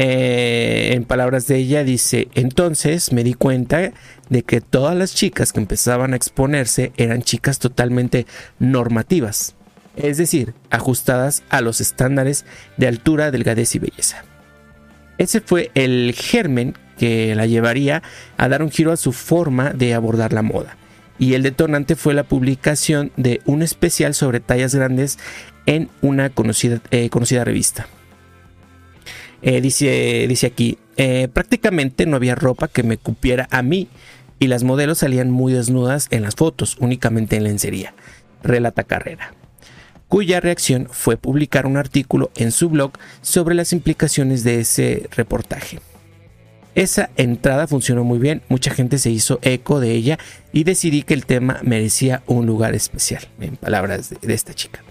En 0.00 1.02
palabras 1.06 1.48
de 1.48 1.56
ella 1.56 1.82
dice, 1.82 2.28
entonces 2.34 3.12
me 3.12 3.24
di 3.24 3.34
cuenta 3.34 3.92
de 4.28 4.44
que 4.44 4.60
todas 4.60 4.96
las 4.96 5.12
chicas 5.12 5.52
que 5.52 5.58
empezaban 5.58 6.12
a 6.12 6.16
exponerse 6.16 6.92
eran 6.96 7.22
chicas 7.22 7.58
totalmente 7.58 8.24
normativas, 8.60 9.56
es 10.02 10.16
decir, 10.16 10.54
ajustadas 10.70 11.42
a 11.48 11.60
los 11.60 11.80
estándares 11.80 12.44
de 12.76 12.88
altura, 12.88 13.30
delgadez 13.30 13.74
y 13.74 13.78
belleza. 13.78 14.24
Ese 15.18 15.40
fue 15.40 15.70
el 15.74 16.14
germen 16.16 16.74
que 16.96 17.34
la 17.34 17.46
llevaría 17.46 18.02
a 18.36 18.48
dar 18.48 18.62
un 18.62 18.70
giro 18.70 18.92
a 18.92 18.96
su 18.96 19.12
forma 19.12 19.70
de 19.70 19.94
abordar 19.94 20.32
la 20.32 20.42
moda. 20.42 20.76
Y 21.18 21.34
el 21.34 21.42
detonante 21.42 21.96
fue 21.96 22.14
la 22.14 22.22
publicación 22.22 23.10
de 23.16 23.40
un 23.44 23.62
especial 23.62 24.14
sobre 24.14 24.40
tallas 24.40 24.74
grandes 24.74 25.18
en 25.66 25.88
una 26.00 26.30
conocida, 26.30 26.80
eh, 26.90 27.10
revista. 27.44 27.88
Eh, 29.42 29.60
dice, 29.60 30.26
dice 30.28 30.46
aquí, 30.46 30.78
eh, 30.96 31.28
prácticamente 31.32 32.06
no 32.06 32.16
había 32.16 32.34
ropa 32.34 32.68
que 32.68 32.82
me 32.82 32.98
cupiera 32.98 33.48
a 33.50 33.62
mí 33.62 33.88
y 34.38 34.46
las 34.46 34.64
modelos 34.64 34.98
salían 34.98 35.30
muy 35.30 35.52
desnudas 35.52 36.08
en 36.10 36.22
las 36.22 36.36
fotos, 36.36 36.76
únicamente 36.80 37.36
en 37.36 37.44
lencería, 37.44 37.94
relata 38.42 38.84
Carrera, 38.84 39.34
cuya 40.08 40.40
reacción 40.40 40.88
fue 40.90 41.16
publicar 41.16 41.66
un 41.66 41.76
artículo 41.76 42.30
en 42.34 42.50
su 42.50 42.70
blog 42.70 42.92
sobre 43.20 43.54
las 43.54 43.72
implicaciones 43.72 44.42
de 44.42 44.60
ese 44.60 45.08
reportaje. 45.14 45.80
Esa 46.78 47.10
entrada 47.16 47.66
funcionó 47.66 48.04
muy 48.04 48.20
bien, 48.20 48.42
mucha 48.48 48.72
gente 48.72 48.98
se 48.98 49.10
hizo 49.10 49.40
eco 49.42 49.80
de 49.80 49.92
ella 49.94 50.16
y 50.52 50.62
decidí 50.62 51.02
que 51.02 51.14
el 51.14 51.26
tema 51.26 51.58
merecía 51.64 52.22
un 52.26 52.46
lugar 52.46 52.76
especial, 52.76 53.26
en 53.40 53.56
palabras 53.56 54.10
de, 54.10 54.32
esta 54.32 54.54
chica. 54.54 54.84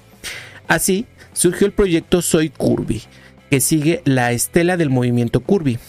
Así 0.68 1.06
surgió 1.32 1.66
el 1.66 1.72
proyecto 1.72 2.22
Soy 2.22 2.50
Curvy, 2.50 3.04
que 3.50 3.62
sigue 3.62 4.02
la 4.04 4.34
estela 4.34 4.76
del 4.76 4.90
movimiento 4.90 5.40
Curvy, 5.40 5.80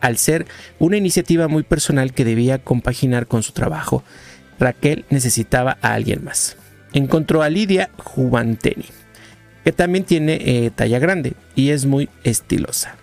al 0.00 0.18
ser 0.18 0.46
una 0.78 0.98
iniciativa 0.98 1.48
muy 1.48 1.62
personal 1.62 2.12
que 2.12 2.26
debía 2.26 2.58
compaginar 2.58 3.26
con 3.26 3.42
su 3.42 3.52
trabajo. 3.52 4.04
Raquel 4.60 5.06
necesitaba 5.08 5.78
a 5.80 5.94
alguien 5.94 6.24
más. 6.24 6.57
Encontró 6.92 7.42
a 7.42 7.50
Lidia 7.50 7.90
Juvanteni, 7.98 8.86
que 9.64 9.72
también 9.72 10.04
tiene 10.04 10.38
eh, 10.40 10.70
talla 10.74 10.98
grande 10.98 11.34
y 11.54 11.70
es 11.70 11.86
muy 11.86 12.08
estilosa. 12.24 12.96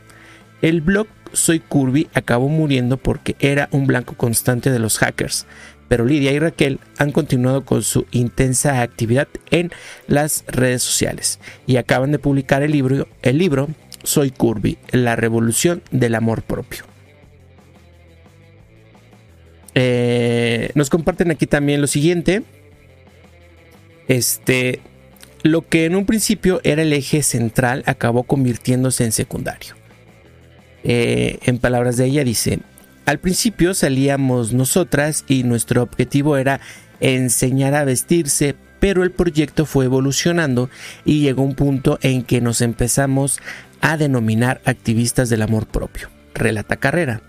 El 0.61 0.81
blog 0.81 1.07
Soy 1.33 1.59
Curvy 1.59 2.07
acabó 2.13 2.49
muriendo 2.49 2.97
porque 2.97 3.35
era 3.39 3.67
un 3.71 3.87
blanco 3.87 4.15
constante 4.15 4.71
de 4.71 4.79
los 4.79 4.97
hackers, 4.97 5.45
pero 5.87 6.05
Lidia 6.05 6.31
y 6.31 6.39
Raquel 6.39 6.79
han 6.97 7.11
continuado 7.11 7.65
con 7.65 7.83
su 7.83 8.07
intensa 8.11 8.81
actividad 8.81 9.27
en 9.51 9.71
las 10.07 10.43
redes 10.47 10.81
sociales 10.81 11.39
y 11.67 11.77
acaban 11.77 12.11
de 12.11 12.19
publicar 12.19 12.63
el 12.63 12.71
libro, 12.71 13.07
el 13.21 13.37
libro 13.37 13.67
soy 14.03 14.31
Curvy, 14.31 14.77
la 14.91 15.15
revolución 15.15 15.81
del 15.91 16.15
amor 16.15 16.41
propio. 16.43 16.85
Eh, 19.73 20.71
nos 20.73 20.89
comparten 20.89 21.31
aquí 21.31 21.47
también 21.47 21.81
lo 21.81 21.87
siguiente. 21.87 22.43
Este, 24.07 24.81
lo 25.43 25.61
que 25.61 25.85
en 25.85 25.95
un 25.95 26.05
principio 26.05 26.59
era 26.63 26.81
el 26.81 26.93
eje 26.93 27.23
central 27.23 27.83
acabó 27.85 28.23
convirtiéndose 28.23 29.03
en 29.03 29.11
secundario. 29.11 29.75
Eh, 30.83 31.39
en 31.43 31.57
palabras 31.57 31.97
de 31.97 32.05
ella 32.05 32.23
dice, 32.23 32.59
al 33.05 33.19
principio 33.19 33.73
salíamos 33.73 34.53
nosotras 34.53 35.25
y 35.27 35.43
nuestro 35.43 35.83
objetivo 35.83 36.37
era 36.37 36.61
enseñar 36.99 37.75
a 37.75 37.83
vestirse, 37.83 38.55
pero 38.79 39.03
el 39.03 39.11
proyecto 39.11 39.65
fue 39.65 39.85
evolucionando 39.85 40.69
y 41.05 41.21
llegó 41.21 41.43
un 41.43 41.55
punto 41.55 41.99
en 42.01 42.23
que 42.23 42.41
nos 42.41 42.61
empezamos 42.61 43.39
a 43.81 43.97
denominar 43.97 44.61
activistas 44.65 45.29
del 45.29 45.41
amor 45.43 45.67
propio, 45.67 46.09
relata 46.33 46.77
Carrera. 46.77 47.21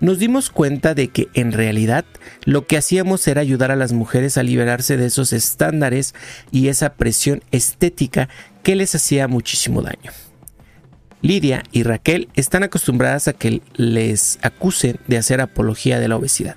Nos 0.00 0.18
dimos 0.18 0.48
cuenta 0.48 0.94
de 0.94 1.08
que 1.08 1.28
en 1.34 1.52
realidad 1.52 2.06
lo 2.44 2.66
que 2.66 2.78
hacíamos 2.78 3.26
era 3.28 3.42
ayudar 3.42 3.70
a 3.70 3.76
las 3.76 3.92
mujeres 3.92 4.38
a 4.38 4.42
liberarse 4.42 4.96
de 4.96 5.06
esos 5.06 5.34
estándares 5.34 6.14
y 6.50 6.68
esa 6.68 6.94
presión 6.94 7.42
estética 7.50 8.30
que 8.62 8.76
les 8.76 8.94
hacía 8.94 9.28
muchísimo 9.28 9.82
daño. 9.82 10.10
Lidia 11.20 11.64
y 11.70 11.82
Raquel 11.82 12.28
están 12.34 12.62
acostumbradas 12.62 13.28
a 13.28 13.34
que 13.34 13.60
les 13.74 14.38
acusen 14.40 14.98
de 15.06 15.18
hacer 15.18 15.42
apología 15.42 16.00
de 16.00 16.08
la 16.08 16.16
obesidad. 16.16 16.56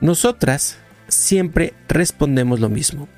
Nosotras 0.00 0.78
siempre 1.06 1.74
respondemos 1.88 2.58
lo 2.58 2.68
mismo. 2.68 3.08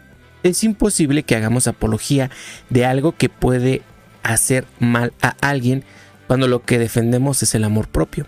Es 0.43 0.65
imposible 0.65 1.23
que 1.23 1.35
hagamos 1.35 1.67
apología 1.67 2.31
de 2.69 2.85
algo 2.85 3.13
que 3.13 3.31
puede 3.31 3.81
hacer 4.23 4.67
mal 4.79 5.15
a 5.23 5.35
alguien 5.41 5.83
cuando 6.27 6.47
lo 6.47 6.63
que 6.63 6.79
defendemos 6.79 7.43
es 7.43 7.55
el 7.55 7.65
amor 7.65 7.89
propio. 7.89 8.27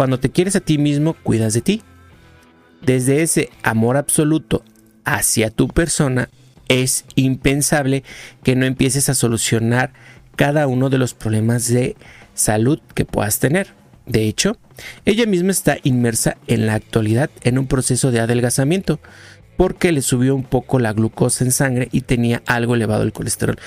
Cuando 0.00 0.18
te 0.18 0.30
quieres 0.30 0.56
a 0.56 0.60
ti 0.60 0.78
mismo, 0.78 1.12
cuidas 1.12 1.52
de 1.52 1.60
ti. 1.60 1.82
Desde 2.80 3.20
ese 3.20 3.50
amor 3.62 3.98
absoluto 3.98 4.64
hacia 5.04 5.50
tu 5.50 5.68
persona, 5.68 6.30
es 6.68 7.04
impensable 7.16 8.02
que 8.42 8.56
no 8.56 8.64
empieces 8.64 9.10
a 9.10 9.14
solucionar 9.14 9.92
cada 10.36 10.66
uno 10.68 10.88
de 10.88 10.96
los 10.96 11.12
problemas 11.12 11.68
de 11.68 11.96
salud 12.32 12.80
que 12.94 13.04
puedas 13.04 13.40
tener. 13.40 13.74
De 14.06 14.24
hecho, 14.24 14.56
ella 15.04 15.26
misma 15.26 15.50
está 15.50 15.76
inmersa 15.82 16.38
en 16.46 16.64
la 16.64 16.76
actualidad 16.76 17.28
en 17.42 17.58
un 17.58 17.66
proceso 17.66 18.10
de 18.10 18.20
adelgazamiento 18.20 19.00
porque 19.58 19.92
le 19.92 20.00
subió 20.00 20.34
un 20.34 20.44
poco 20.44 20.78
la 20.78 20.94
glucosa 20.94 21.44
en 21.44 21.52
sangre 21.52 21.90
y 21.92 22.00
tenía 22.00 22.42
algo 22.46 22.74
elevado 22.74 23.02
el 23.02 23.12
colesterol. 23.12 23.58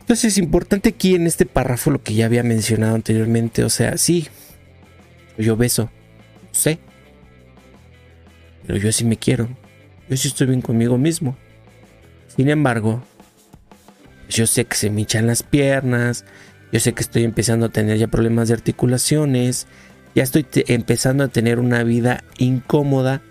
Entonces 0.00 0.32
es 0.32 0.38
importante 0.38 0.88
aquí 0.88 1.14
en 1.14 1.28
este 1.28 1.46
párrafo 1.46 1.92
lo 1.92 2.02
que 2.02 2.14
ya 2.14 2.26
había 2.26 2.42
mencionado 2.42 2.96
anteriormente, 2.96 3.62
o 3.62 3.70
sea, 3.70 3.96
sí, 3.96 4.26
yo 5.42 5.56
beso, 5.56 5.90
sé, 6.50 6.78
pero 8.66 8.78
yo 8.78 8.90
sí 8.92 9.04
me 9.04 9.16
quiero, 9.16 9.48
yo 10.08 10.16
sí 10.16 10.28
estoy 10.28 10.48
bien 10.48 10.62
conmigo 10.62 10.98
mismo. 10.98 11.36
Sin 12.34 12.48
embargo, 12.48 13.02
yo 14.28 14.46
sé 14.46 14.64
que 14.64 14.76
se 14.76 14.90
me 14.90 15.02
echan 15.02 15.26
las 15.26 15.42
piernas, 15.42 16.24
yo 16.72 16.80
sé 16.80 16.92
que 16.92 17.02
estoy 17.02 17.24
empezando 17.24 17.66
a 17.66 17.68
tener 17.70 17.96
ya 17.98 18.08
problemas 18.08 18.48
de 18.48 18.54
articulaciones, 18.54 19.66
ya 20.14 20.22
estoy 20.22 20.46
empezando 20.66 21.24
a 21.24 21.28
tener 21.28 21.58
una 21.58 21.82
vida 21.84 22.24
incómoda 22.38 23.22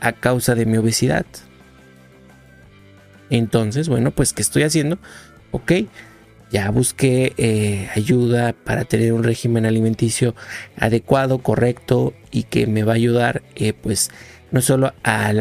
a 0.00 0.12
causa 0.12 0.54
de 0.54 0.66
mi 0.66 0.76
obesidad. 0.76 1.26
Entonces, 3.30 3.88
bueno, 3.88 4.12
pues 4.12 4.32
¿qué 4.32 4.42
estoy 4.42 4.62
haciendo? 4.62 4.98
Ok, 5.50 5.72
ya 6.50 6.70
busqué 6.70 7.32
eh, 7.36 7.88
ayuda 7.94 8.52
para 8.52 8.84
tener 8.84 9.12
un 9.12 9.24
régimen 9.24 9.66
alimenticio 9.66 10.34
adecuado, 10.78 11.38
correcto 11.38 12.14
y 12.30 12.44
que 12.44 12.66
me 12.66 12.84
va 12.84 12.92
a 12.92 12.96
ayudar 12.96 13.42
eh, 13.54 13.72
pues 13.72 14.10
no 14.52 14.60
solo 14.60 14.94
a, 15.02 15.32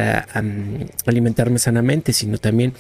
mm, 0.42 0.86
alimentarme 1.06 1.60
sanamente, 1.60 2.12
sino 2.14 2.38
también 2.38 2.74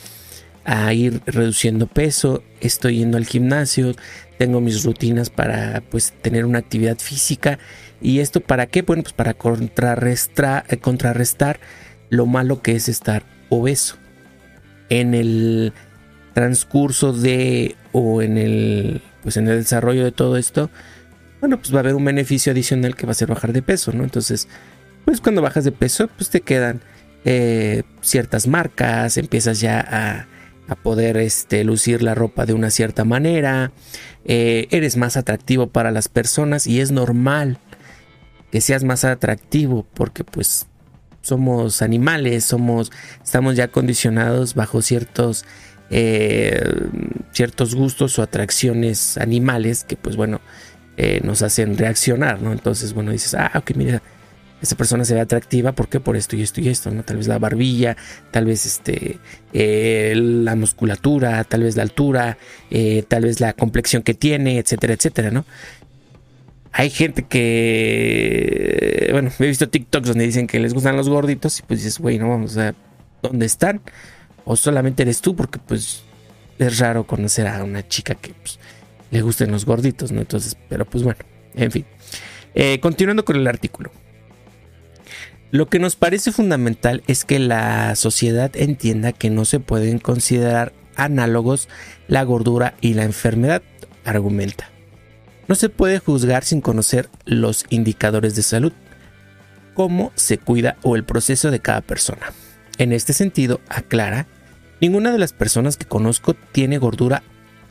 a 0.64 0.92
ir 0.94 1.22
reduciendo 1.28 1.86
peso, 1.86 2.44
estoy 2.60 2.98
yendo 2.98 3.18
al 3.18 3.28
gimnasio, 3.28 3.94
tengo 4.40 4.62
mis 4.62 4.84
rutinas 4.84 5.30
para 5.30 5.84
pues 5.92 6.14
tener 6.24 6.46
una 6.46 6.60
actividad 6.60 6.98
física 6.98 7.60
y 8.02 8.20
esto 8.20 8.42
para 8.42 8.66
qué? 8.66 8.82
Bueno, 8.82 9.04
pues 9.04 9.14
para 9.14 9.36
contrarrestar, 9.36 10.66
eh, 10.70 10.78
contrarrestar 10.78 11.60
lo 12.10 12.26
malo 12.26 12.62
que 12.62 12.76
es 12.76 12.90
estar 12.90 13.24
obeso. 13.50 13.98
En 14.90 15.14
el 15.14 15.74
transcurso 16.36 17.14
de 17.14 17.78
o 17.94 18.22
en 18.22 18.38
el 18.38 19.02
pues 19.24 19.38
en 19.38 19.48
el 19.48 19.58
desarrollo 19.58 20.04
de 20.04 20.12
todo 20.12 20.38
esto, 20.38 20.70
bueno, 21.40 21.58
pues 21.58 21.74
va 21.74 21.78
a 21.78 21.80
haber 21.80 21.96
un 21.96 22.06
beneficio 22.06 22.52
adicional 22.52 22.96
que 22.96 23.08
va 23.08 23.14
a 23.14 23.16
ser 23.16 23.30
bajar 23.30 23.54
de 23.54 23.64
peso, 23.64 23.92
¿no? 23.92 24.04
Entonces, 24.04 24.48
pues 25.06 25.22
cuando 25.22 25.42
bajas 25.42 25.64
de 25.64 25.72
peso, 25.72 26.08
pues 26.16 26.30
te 26.30 26.42
quedan 26.42 26.82
eh, 27.24 27.84
ciertas 28.02 28.48
marcas, 28.48 29.18
empiezas 29.18 29.60
ya 29.62 29.80
a, 29.80 30.28
poder 30.84 31.18
este, 31.18 31.64
lucir 31.64 32.04
la 32.04 32.16
ropa 32.16 32.46
de 32.46 32.54
una 32.54 32.70
cierta 32.70 33.06
manera, 33.06 33.72
eh, 34.26 34.68
eres 34.72 34.98
más 34.98 35.16
atractivo 35.16 35.68
para 35.68 35.92
las 35.92 36.10
personas 36.10 36.68
y 36.68 36.82
es 36.82 36.92
normal 36.92 37.60
que 38.52 38.62
seas 38.62 38.84
más 38.84 39.06
atractivo 39.06 39.86
porque 39.94 40.24
pues 40.24 40.66
somos 41.22 41.82
animales, 41.82 42.46
somos, 42.46 42.92
estamos 43.24 43.56
ya 43.56 43.70
condicionados 43.70 44.54
bajo 44.54 44.82
ciertos, 44.82 45.46
eh, 45.90 46.62
ciertos 47.32 47.76
gustos 47.76 48.18
o 48.20 48.22
atracciones 48.22 49.18
animales 49.18 49.84
que 49.84 49.96
pues 49.96 50.16
bueno, 50.16 50.42
nos 51.24 51.42
hacen 51.42 51.78
reaccionar, 51.78 52.42
¿no? 52.42 52.54
Entonces, 52.54 52.94
bueno, 52.94 53.12
dices, 53.12 53.36
ah, 53.36 53.52
ok, 53.56 53.72
mira, 53.76 54.02
esa 54.62 54.76
persona 54.76 55.06
se 55.06 55.14
ve 55.14 55.22
atractiva, 55.22 55.72
porque 55.74 56.00
Por 56.00 56.16
esto 56.16 56.36
y 56.36 56.42
esto 56.42 56.62
y 56.62 56.70
esto, 56.70 56.92
¿no? 56.92 57.04
Tal 57.04 57.18
vez 57.18 57.28
la 57.28 57.40
barbilla, 57.40 57.96
tal 58.32 58.46
vez 58.46 58.66
este, 58.66 59.20
eh, 59.54 60.14
la 60.16 60.56
musculatura, 60.56 61.44
tal 61.44 61.64
vez 61.64 61.76
la 61.76 61.84
altura, 61.84 62.38
eh, 62.70 63.04
tal 63.08 63.24
vez 63.24 63.40
la 63.40 63.54
complexión 63.54 64.04
que 64.04 64.14
tiene, 64.14 64.58
etcétera, 64.60 64.94
etcétera, 64.94 65.32
¿no? 65.32 65.46
Hay 66.72 66.90
gente 66.90 67.24
que, 67.24 69.08
bueno, 69.12 69.32
he 69.40 69.48
visto 69.48 69.70
TikToks 69.70 70.10
donde 70.10 70.26
dicen 70.26 70.48
que 70.48 70.60
les 70.60 70.74
gustan 70.74 70.98
los 70.98 71.08
gorditos 71.08 71.60
y 71.60 71.64
pues 71.64 71.80
dices, 71.80 72.00
güey, 72.00 72.20
no 72.20 72.30
vamos 72.30 72.58
a, 72.58 72.76
¿dónde 73.22 73.46
están? 73.46 73.82
O 74.46 74.56
solamente 74.56 75.04
eres 75.04 75.22
tú 75.22 75.36
porque 75.36 75.60
pues 75.60 76.04
es 76.58 76.80
raro 76.80 77.06
conocer 77.06 77.48
a 77.48 77.64
una 77.64 77.88
chica 77.88 78.16
que 78.16 78.34
pues, 78.34 78.60
le 79.12 79.22
gusten 79.22 79.52
los 79.52 79.66
gorditos, 79.66 80.12
¿no? 80.12 80.22
Entonces, 80.22 80.58
pero 80.70 80.86
pues 80.86 81.04
bueno, 81.04 81.20
en 81.56 81.72
fin. 81.72 81.86
Eh, 82.54 82.80
continuando 82.80 83.26
con 83.26 83.36
el 83.36 83.48
artículo. 83.48 83.92
Lo 85.52 85.68
que 85.68 85.80
nos 85.80 85.96
parece 85.96 86.32
fundamental 86.32 87.04
es 87.08 87.24
que 87.24 87.40
la 87.40 87.96
sociedad 87.96 88.52
entienda 88.56 89.14
que 89.14 89.30
no 89.30 89.46
se 89.46 89.60
pueden 89.60 90.00
considerar 90.00 90.74
análogos 90.96 91.70
la 92.08 92.24
gordura 92.24 92.76
y 92.82 92.94
la 92.94 93.04
enfermedad, 93.04 93.62
argumenta. 94.04 94.70
No 95.48 95.56
se 95.56 95.70
puede 95.70 96.00
juzgar 96.00 96.44
sin 96.44 96.62
conocer 96.62 97.10
los 97.26 97.66
indicadores 97.70 98.36
de 98.36 98.44
salud, 98.44 98.74
cómo 99.74 100.12
se 100.16 100.38
cuida 100.38 100.78
o 100.82 100.96
el 100.96 101.04
proceso 101.04 101.52
de 101.52 101.60
cada 101.60 101.82
persona. 101.82 102.34
En 102.78 102.92
este 102.92 103.14
sentido, 103.14 103.62
aclara, 103.70 104.28
ninguna 104.86 105.12
de 105.12 105.18
las 105.18 105.34
personas 105.34 105.78
que 105.78 105.88
conozco 105.88 106.36
tiene 106.36 106.78
gordura 106.78 107.24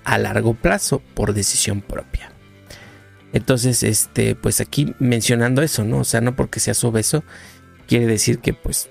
a 0.03 0.19
largo 0.19 0.55
plazo 0.55 1.01
por 1.15 1.33
decisión 1.33 1.81
propia. 1.81 2.33
Entonces, 3.33 3.85
este, 3.85 4.35
pues 4.35 4.61
aquí 4.61 4.95
mencionando 4.99 5.63
eso, 5.63 5.85
¿no? 5.85 5.99
O 5.99 6.05
sea, 6.05 6.21
no 6.21 6.35
porque 6.35 6.59
seas 6.59 6.83
obeso 6.83 7.23
quiere 7.87 8.07
decir 8.07 8.41
que 8.41 8.53
pues 8.53 8.89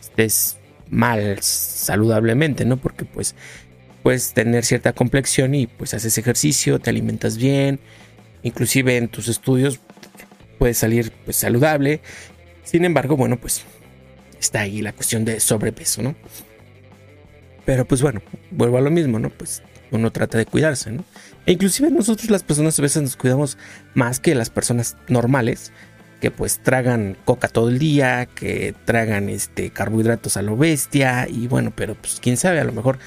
estés 0.00 0.58
mal 0.90 1.38
saludablemente, 1.40 2.64
¿no? 2.64 2.76
Porque 2.76 3.04
pues 3.04 3.36
puedes 4.02 4.32
tener 4.32 4.64
cierta 4.64 4.92
complexión 4.92 5.54
y 5.54 5.68
pues 5.68 5.94
haces 5.94 6.18
ejercicio, 6.18 6.80
te 6.80 6.90
alimentas 6.90 7.36
bien, 7.36 7.78
inclusive 8.42 8.96
en 8.96 9.08
tus 9.08 9.28
estudios 9.28 9.78
puedes 10.58 10.78
salir 10.78 11.12
pues 11.24 11.36
saludable. 11.36 12.00
Sin 12.64 12.84
embargo, 12.84 13.16
bueno, 13.16 13.38
pues 13.38 13.62
está 14.40 14.60
ahí 14.60 14.82
la 14.82 14.92
cuestión 14.92 15.24
de 15.24 15.38
sobrepeso, 15.38 16.02
¿no? 16.02 16.16
Pero 17.68 17.84
pues 17.84 18.00
bueno, 18.00 18.22
vuelvo 18.50 18.78
a 18.78 18.80
lo 18.80 18.90
mismo, 18.90 19.18
¿no? 19.18 19.28
Pues 19.28 19.62
uno 19.90 20.10
trata 20.10 20.38
de 20.38 20.46
cuidarse, 20.46 20.90
¿no? 20.90 21.04
E 21.44 21.52
inclusive 21.52 21.90
nosotros 21.90 22.30
las 22.30 22.42
personas 22.42 22.78
a 22.78 22.82
veces 22.82 23.02
nos 23.02 23.14
cuidamos 23.14 23.58
más 23.92 24.20
que 24.20 24.34
las 24.34 24.48
personas 24.48 24.96
normales, 25.06 25.70
que 26.22 26.30
pues 26.30 26.60
tragan 26.60 27.18
coca 27.26 27.48
todo 27.48 27.68
el 27.68 27.78
día, 27.78 28.24
que 28.24 28.74
tragan 28.86 29.28
este 29.28 29.68
carbohidratos 29.68 30.38
a 30.38 30.42
lo 30.42 30.56
bestia 30.56 31.28
y 31.28 31.46
bueno, 31.46 31.70
pero 31.76 31.94
pues 31.94 32.20
quién 32.22 32.38
sabe, 32.38 32.58
a 32.58 32.64
lo 32.64 32.72
mejor 32.72 33.00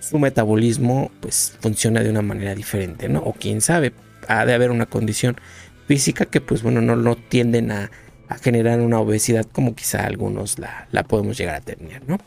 su 0.00 0.18
metabolismo 0.18 1.12
pues 1.20 1.56
funciona 1.60 2.02
de 2.02 2.10
una 2.10 2.22
manera 2.22 2.56
diferente, 2.56 3.08
¿no? 3.08 3.20
O 3.20 3.34
quién 3.34 3.60
sabe, 3.60 3.92
ha 4.26 4.44
de 4.44 4.52
haber 4.52 4.72
una 4.72 4.86
condición 4.86 5.36
física 5.86 6.24
que 6.24 6.40
pues 6.40 6.64
bueno, 6.64 6.80
no, 6.80 6.96
no 6.96 7.14
tienden 7.14 7.70
a, 7.70 7.88
generar 8.42 8.80
una 8.80 8.98
obesidad 8.98 9.46
como 9.46 9.76
quizá 9.76 10.04
algunos 10.04 10.58
la, 10.58 10.88
la 10.90 11.04
podemos 11.04 11.38
llegar 11.38 11.54
a 11.54 11.60
tener, 11.60 12.02
¿no? 12.08 12.18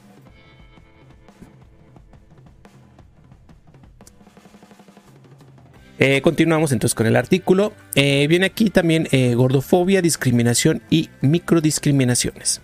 Eh, 6.03 6.23
continuamos 6.23 6.71
entonces 6.71 6.95
con 6.95 7.05
el 7.05 7.15
artículo. 7.15 7.73
Eh, 7.93 8.25
viene 8.27 8.47
aquí 8.47 8.71
también 8.71 9.07
eh, 9.11 9.35
gordofobia, 9.35 10.01
discriminación 10.01 10.81
y 10.89 11.11
microdiscriminaciones. 11.21 12.59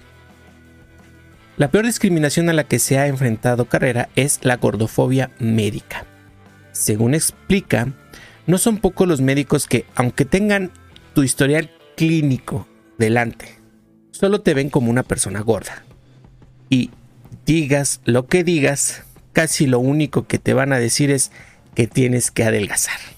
La 1.56 1.69
peor 1.69 1.86
discriminación 1.86 2.50
a 2.50 2.54
la 2.54 2.63
que 2.63 2.80
se 2.80 2.97
ha 2.97 3.06
enfrentado 3.06 3.65
Carrera 3.65 4.10
es 4.15 4.39
la 4.41 4.58
gordofobia 4.58 5.30
médica. 5.38 6.04
Según 6.71 7.13
explica, 7.13 7.93
no 8.47 8.58
son 8.58 8.80
pocos 8.80 9.08
los 9.08 9.21
médicos 9.21 9.67
que, 9.67 9.86
aunque 9.93 10.26
tengan 10.26 10.71
tu 11.13 11.21
historial 11.21 11.69
clínico 11.95 12.67
delante, 12.97 13.60
solo 14.10 14.41
te 14.41 14.56
ven 14.56 14.71
como 14.71 14.89
una 14.89 15.04
persona 15.04 15.41
gorda. 15.41 15.84
Y 16.71 16.89
digas 17.45 18.02
lo 18.04 18.26
que 18.26 18.43
digas, 18.43 19.04
casi 19.32 19.67
lo 19.67 19.78
único 19.78 20.26
que 20.26 20.39
te 20.39 20.56
van 20.56 20.73
a 20.73 20.80
decir 20.80 21.12
es 21.12 21.32
que 21.76 21.86
tienes 21.86 22.32
que 22.32 22.43
adelgazar. 22.43 23.17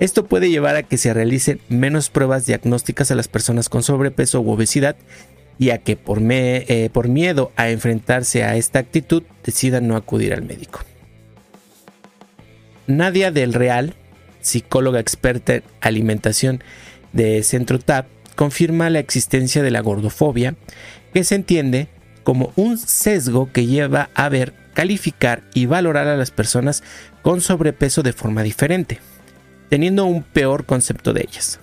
Esto 0.00 0.24
puede 0.24 0.48
llevar 0.48 0.76
a 0.76 0.82
que 0.82 0.96
se 0.96 1.12
realicen 1.12 1.60
menos 1.68 2.08
pruebas 2.08 2.46
diagnósticas 2.46 3.10
a 3.10 3.14
las 3.14 3.28
personas 3.28 3.68
con 3.68 3.82
sobrepeso 3.82 4.40
u 4.40 4.50
obesidad 4.50 4.96
y 5.58 5.70
a 5.70 5.78
que 5.78 5.94
por, 5.94 6.20
eh, 6.22 6.88
por 6.90 7.08
miedo 7.08 7.52
a 7.56 7.68
enfrentarse 7.68 8.42
a 8.42 8.56
esta 8.56 8.78
actitud 8.78 9.22
decidan 9.44 9.86
no 9.86 9.96
acudir 9.96 10.32
al 10.32 10.42
médico. 10.42 10.80
Nadia 12.86 13.30
del 13.30 13.52
Real, 13.52 13.94
psicóloga 14.40 15.00
experta 15.00 15.56
en 15.56 15.64
alimentación 15.82 16.64
de 17.12 17.42
Centro 17.42 17.78
TAP, 17.78 18.06
confirma 18.36 18.88
la 18.88 19.00
existencia 19.00 19.62
de 19.62 19.70
la 19.70 19.82
gordofobia, 19.82 20.54
que 21.12 21.24
se 21.24 21.34
entiende 21.34 21.88
como 22.22 22.54
un 22.56 22.78
sesgo 22.78 23.52
que 23.52 23.66
lleva 23.66 24.08
a 24.14 24.30
ver, 24.30 24.54
calificar 24.72 25.42
y 25.52 25.66
valorar 25.66 26.08
a 26.08 26.16
las 26.16 26.30
personas 26.30 26.82
con 27.20 27.42
sobrepeso 27.42 28.02
de 28.02 28.14
forma 28.14 28.42
diferente 28.42 28.98
teniendo 29.70 30.04
un 30.04 30.22
peor 30.22 30.66
concepto 30.66 31.14
de 31.14 31.22
ellas. 31.22 31.60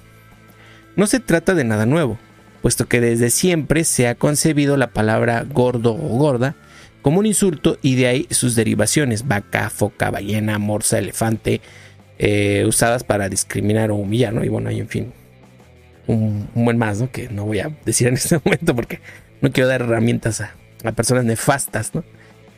No 0.95 1.05
se 1.05 1.19
trata 1.19 1.53
de 1.53 1.63
nada 1.63 1.85
nuevo, 1.85 2.17
puesto 2.63 2.87
que 2.87 2.99
desde 2.99 3.29
siempre 3.29 3.83
se 3.83 4.07
ha 4.07 4.15
concebido 4.15 4.77
la 4.77 4.87
palabra 4.87 5.45
gordo 5.47 5.93
o 5.93 6.17
gorda 6.17 6.55
como 7.03 7.19
un 7.19 7.27
insulto 7.27 7.77
y 7.83 7.95
de 7.95 8.07
ahí 8.07 8.27
sus 8.31 8.55
derivaciones, 8.55 9.27
vaca, 9.27 9.69
foca, 9.69 10.09
ballena, 10.09 10.57
morsa, 10.57 10.97
elefante, 10.97 11.61
eh, 12.17 12.65
usadas 12.67 13.03
para 13.03 13.29
discriminar 13.29 13.91
o 13.91 13.95
humillar, 13.95 14.33
¿no? 14.33 14.43
Y 14.43 14.49
bueno, 14.49 14.69
hay 14.69 14.79
en 14.79 14.87
fin 14.87 15.13
un, 16.07 16.49
buen 16.55 16.77
más, 16.77 16.99
¿no? 16.99 17.11
Que 17.11 17.29
no 17.29 17.45
voy 17.45 17.59
a 17.59 17.71
decir 17.85 18.07
en 18.07 18.15
este 18.15 18.39
momento 18.43 18.75
porque 18.75 18.99
no 19.41 19.51
quiero 19.51 19.69
dar 19.69 19.81
herramientas 19.81 20.41
a, 20.41 20.55
a 20.83 20.91
personas 20.93 21.25
nefastas, 21.25 21.93
¿no? 21.93 22.03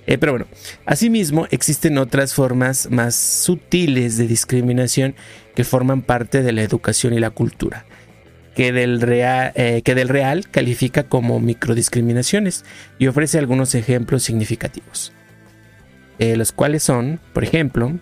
Eh, 0.10 0.18
pero 0.18 0.32
bueno, 0.32 0.48
asimismo 0.88 1.46
existen 1.52 2.00
otras 2.00 2.34
formas 2.34 2.90
más 2.90 3.14
sutiles 3.14 4.18
de 4.18 4.26
discriminación 4.26 5.14
que 5.54 5.64
forman 5.64 6.02
parte 6.02 6.42
de 6.42 6.52
la 6.52 6.64
educación 6.64 7.14
y 7.14 7.20
la 7.20 7.30
cultura, 7.30 7.86
que 8.56 8.72
del 8.72 9.02
real, 9.02 9.52
eh, 9.54 9.84
que 9.84 9.94
del 9.94 10.10
real 10.10 10.50
califica 10.50 11.04
como 11.04 11.40
microdiscriminaciones 11.40 12.66
y 12.98 13.06
ofrece 13.06 13.38
algunos 13.38 13.76
ejemplos 13.76 14.24
significativos. 14.24 15.14
Eh, 16.18 16.36
los 16.36 16.54
cuales 16.54 16.82
son, 16.82 17.20
por 17.32 17.44
ejemplo, 17.44 17.96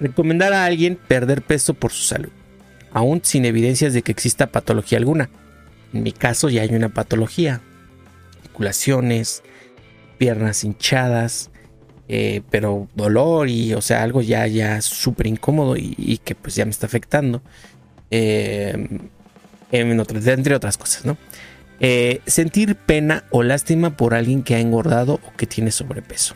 recomendar 0.00 0.52
a 0.52 0.66
alguien 0.66 0.98
perder 1.08 1.40
peso 1.40 1.72
por 1.72 1.92
su 1.92 2.02
salud, 2.02 2.32
aún 2.92 3.22
sin 3.22 3.46
evidencias 3.46 3.94
de 3.94 4.02
que 4.02 4.12
exista 4.12 4.48
patología 4.48 4.98
alguna. 4.98 5.30
En 5.94 6.02
mi 6.02 6.12
caso 6.12 6.50
ya 6.50 6.60
hay 6.60 6.74
una 6.74 6.90
patología, 6.90 7.62
articulaciones, 8.36 9.42
piernas 10.18 10.64
hinchadas, 10.64 11.50
eh, 12.08 12.42
pero 12.50 12.88
dolor 12.94 13.48
y, 13.48 13.74
o 13.74 13.80
sea, 13.80 14.02
algo 14.02 14.22
ya, 14.22 14.46
ya 14.46 14.80
súper 14.80 15.26
incómodo 15.26 15.76
y, 15.76 16.20
que 16.24 16.34
pues 16.34 16.54
ya 16.54 16.64
me 16.64 16.70
está 16.70 16.86
afectando. 16.86 17.42
Eh, 18.10 18.88
entre 19.72 20.54
otras 20.54 20.78
cosas, 20.78 21.04
¿no? 21.04 21.16
Eh, 21.80 22.20
sentir 22.26 22.76
pena 22.76 23.24
o 23.30 23.42
lástima 23.42 23.96
por 23.96 24.14
alguien 24.14 24.42
que 24.42 24.54
ha 24.54 24.60
engordado 24.60 25.14
o 25.14 25.36
que 25.36 25.46
tiene 25.46 25.70
sobrepeso. 25.70 26.34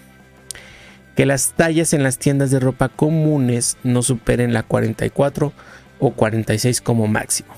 que 1.16 1.27
las 1.27 1.53
tallas 1.55 1.93
en 1.93 2.03
las 2.03 2.19
tiendas 2.19 2.51
de 2.51 2.61
ropa 2.61 2.88
comunes 2.88 3.77
no 3.83 4.03
superen 4.03 4.55
la 4.55 4.62
44 4.62 5.53
o 5.99 6.11
46 6.12 6.81
como 6.81 7.07
máximo. 7.09 7.55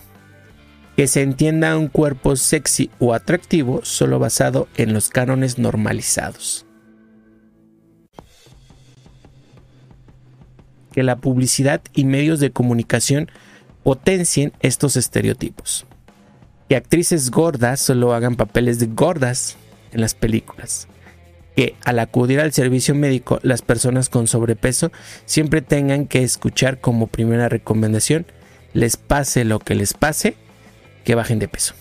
Que 1.02 1.08
se 1.08 1.22
entienda 1.22 1.76
un 1.76 1.88
cuerpo 1.88 2.36
sexy 2.36 2.88
o 3.00 3.12
atractivo 3.12 3.80
solo 3.82 4.20
basado 4.20 4.68
en 4.76 4.92
los 4.92 5.08
cánones 5.08 5.58
normalizados. 5.58 6.64
Que 10.92 11.02
la 11.02 11.16
publicidad 11.16 11.82
y 11.92 12.04
medios 12.04 12.38
de 12.38 12.52
comunicación 12.52 13.28
potencien 13.82 14.52
estos 14.60 14.96
estereotipos. 14.96 15.86
Que 16.68 16.76
actrices 16.76 17.32
gordas 17.32 17.80
solo 17.80 18.14
hagan 18.14 18.36
papeles 18.36 18.78
de 18.78 18.86
gordas 18.86 19.56
en 19.90 20.02
las 20.02 20.14
películas. 20.14 20.86
Que 21.56 21.74
al 21.84 21.98
acudir 21.98 22.38
al 22.38 22.52
servicio 22.52 22.94
médico 22.94 23.40
las 23.42 23.62
personas 23.62 24.08
con 24.08 24.28
sobrepeso 24.28 24.92
siempre 25.24 25.62
tengan 25.62 26.06
que 26.06 26.22
escuchar 26.22 26.80
como 26.80 27.08
primera 27.08 27.48
recomendación, 27.48 28.24
les 28.72 28.96
pase 28.96 29.44
lo 29.44 29.58
que 29.58 29.74
les 29.74 29.94
pase, 29.94 30.36
que 31.04 31.14
bajen 31.14 31.38
de 31.38 31.48
peso. 31.48 31.74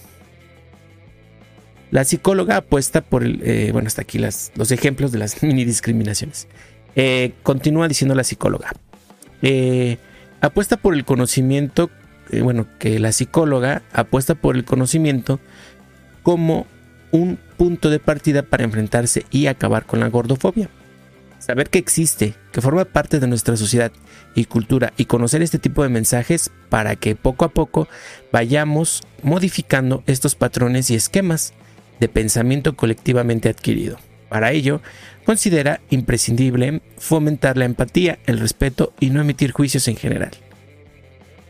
La 1.92 2.06
psicóloga 2.06 2.58
apuesta 2.58 3.02
por 3.02 3.24
el, 3.24 3.42
eh, 3.44 3.70
bueno, 3.74 3.88
hasta 3.88 4.02
aquí 4.04 4.18
los 4.18 4.72
ejemplos 4.72 5.12
de 5.12 5.20
las 5.20 5.44
mini 5.44 5.66
discriminaciones. 5.66 6.48
Eh, 6.96 7.34
continúa 7.44 7.88
diciendo 7.88 8.16
la 8.16 8.24
psicóloga. 8.24 8.72
Eh, 9.42 9.98
apuesta 10.40 10.78
por 10.78 10.94
el 10.94 11.04
conocimiento, 11.04 11.90
bueno, 12.42 12.68
que 12.80 13.00
la 13.00 13.12
psicóloga 13.12 13.82
apuesta 13.92 14.36
por 14.36 14.56
el 14.56 14.64
conocimiento 14.64 15.40
como 16.24 16.66
un 17.12 17.38
punto 17.58 17.90
de 17.90 18.00
partida 18.00 18.44
para 18.44 18.64
enfrentarse 18.64 19.26
y 19.32 19.48
acabar 19.48 19.86
con 19.86 20.00
la 20.00 20.08
gordofobia. 20.08 20.70
Saber 21.42 21.72
que 21.72 21.80
existe, 21.80 22.36
que 22.52 22.62
forma 22.62 22.86
parte 22.86 23.20
de 23.20 23.26
nuestra 23.26 23.58
sociedad 23.58 23.92
y 24.36 24.46
cultura 24.46 24.94
y 24.96 25.06
conocer 25.06 25.42
este 25.42 25.58
tipo 25.58 25.82
de 25.82 25.90
mensajes 25.90 26.52
para 26.70 26.96
que 26.96 27.16
poco 27.16 27.46
a 27.46 27.50
poco 27.50 27.88
vayamos 28.32 29.02
modificando 29.24 30.04
estos 30.06 30.36
patrones 30.36 30.92
y 30.92 30.96
esquemas 30.96 31.54
de 32.00 32.08
pensamiento 32.10 32.76
colectivamente 32.76 33.50
adquirido. 33.50 33.98
Para 34.30 34.52
ello, 34.52 34.82
considera 35.26 35.82
imprescindible 35.90 36.84
fomentar 37.00 37.58
la 37.58 37.66
empatía, 37.66 38.20
el 38.28 38.40
respeto 38.40 38.94
y 39.00 39.10
no 39.10 39.20
emitir 39.20 39.52
juicios 39.52 39.88
en 39.88 39.96
general. 39.96 40.32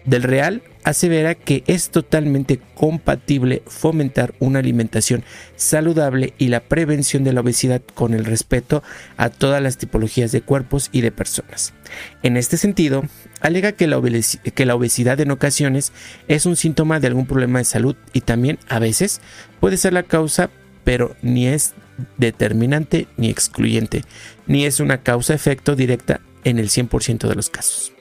Del 0.05 0.23
Real 0.23 0.63
asevera 0.83 1.35
que 1.35 1.63
es 1.67 1.89
totalmente 1.89 2.59
compatible 2.75 3.63
fomentar 3.67 4.33
una 4.39 4.59
alimentación 4.59 5.23
saludable 5.55 6.33
y 6.37 6.47
la 6.47 6.61
prevención 6.61 7.23
de 7.23 7.33
la 7.33 7.41
obesidad 7.41 7.81
con 7.93 8.13
el 8.13 8.25
respeto 8.25 8.83
a 9.17 9.29
todas 9.29 9.61
las 9.61 9.77
tipologías 9.77 10.31
de 10.31 10.41
cuerpos 10.41 10.89
y 10.91 11.01
de 11.01 11.11
personas. 11.11 11.73
En 12.23 12.37
este 12.37 12.57
sentido, 12.57 13.03
alega 13.41 13.73
que 13.73 13.87
la, 13.87 13.97
obesidad 13.97 15.19
en 15.19 15.31
ocasiones 15.31 15.91
es 16.27 16.45
un 16.45 16.55
síntoma 16.55 16.99
de 16.99 17.07
algún 17.07 17.25
problema 17.25 17.59
de 17.59 17.65
salud 17.65 17.95
y 18.13 18.21
también 18.21 18.59
a 18.69 18.79
veces 18.79 19.21
puede 19.59 19.77
ser 19.77 19.93
la 19.93 20.03
causa, 20.03 20.49
pero 20.83 21.15
ni 21.21 21.47
es 21.47 21.73
determinante 22.17 23.07
ni 23.17 23.29
excluyente, 23.29 24.03
ni 24.47 24.65
es 24.65 24.79
una 24.79 25.03
causa-efecto 25.03 25.75
directa 25.75 26.21
en 26.43 26.57
el 26.59 26.69
100% 26.69 27.27
de 27.27 27.35
los 27.35 27.49
casos. 27.49 27.93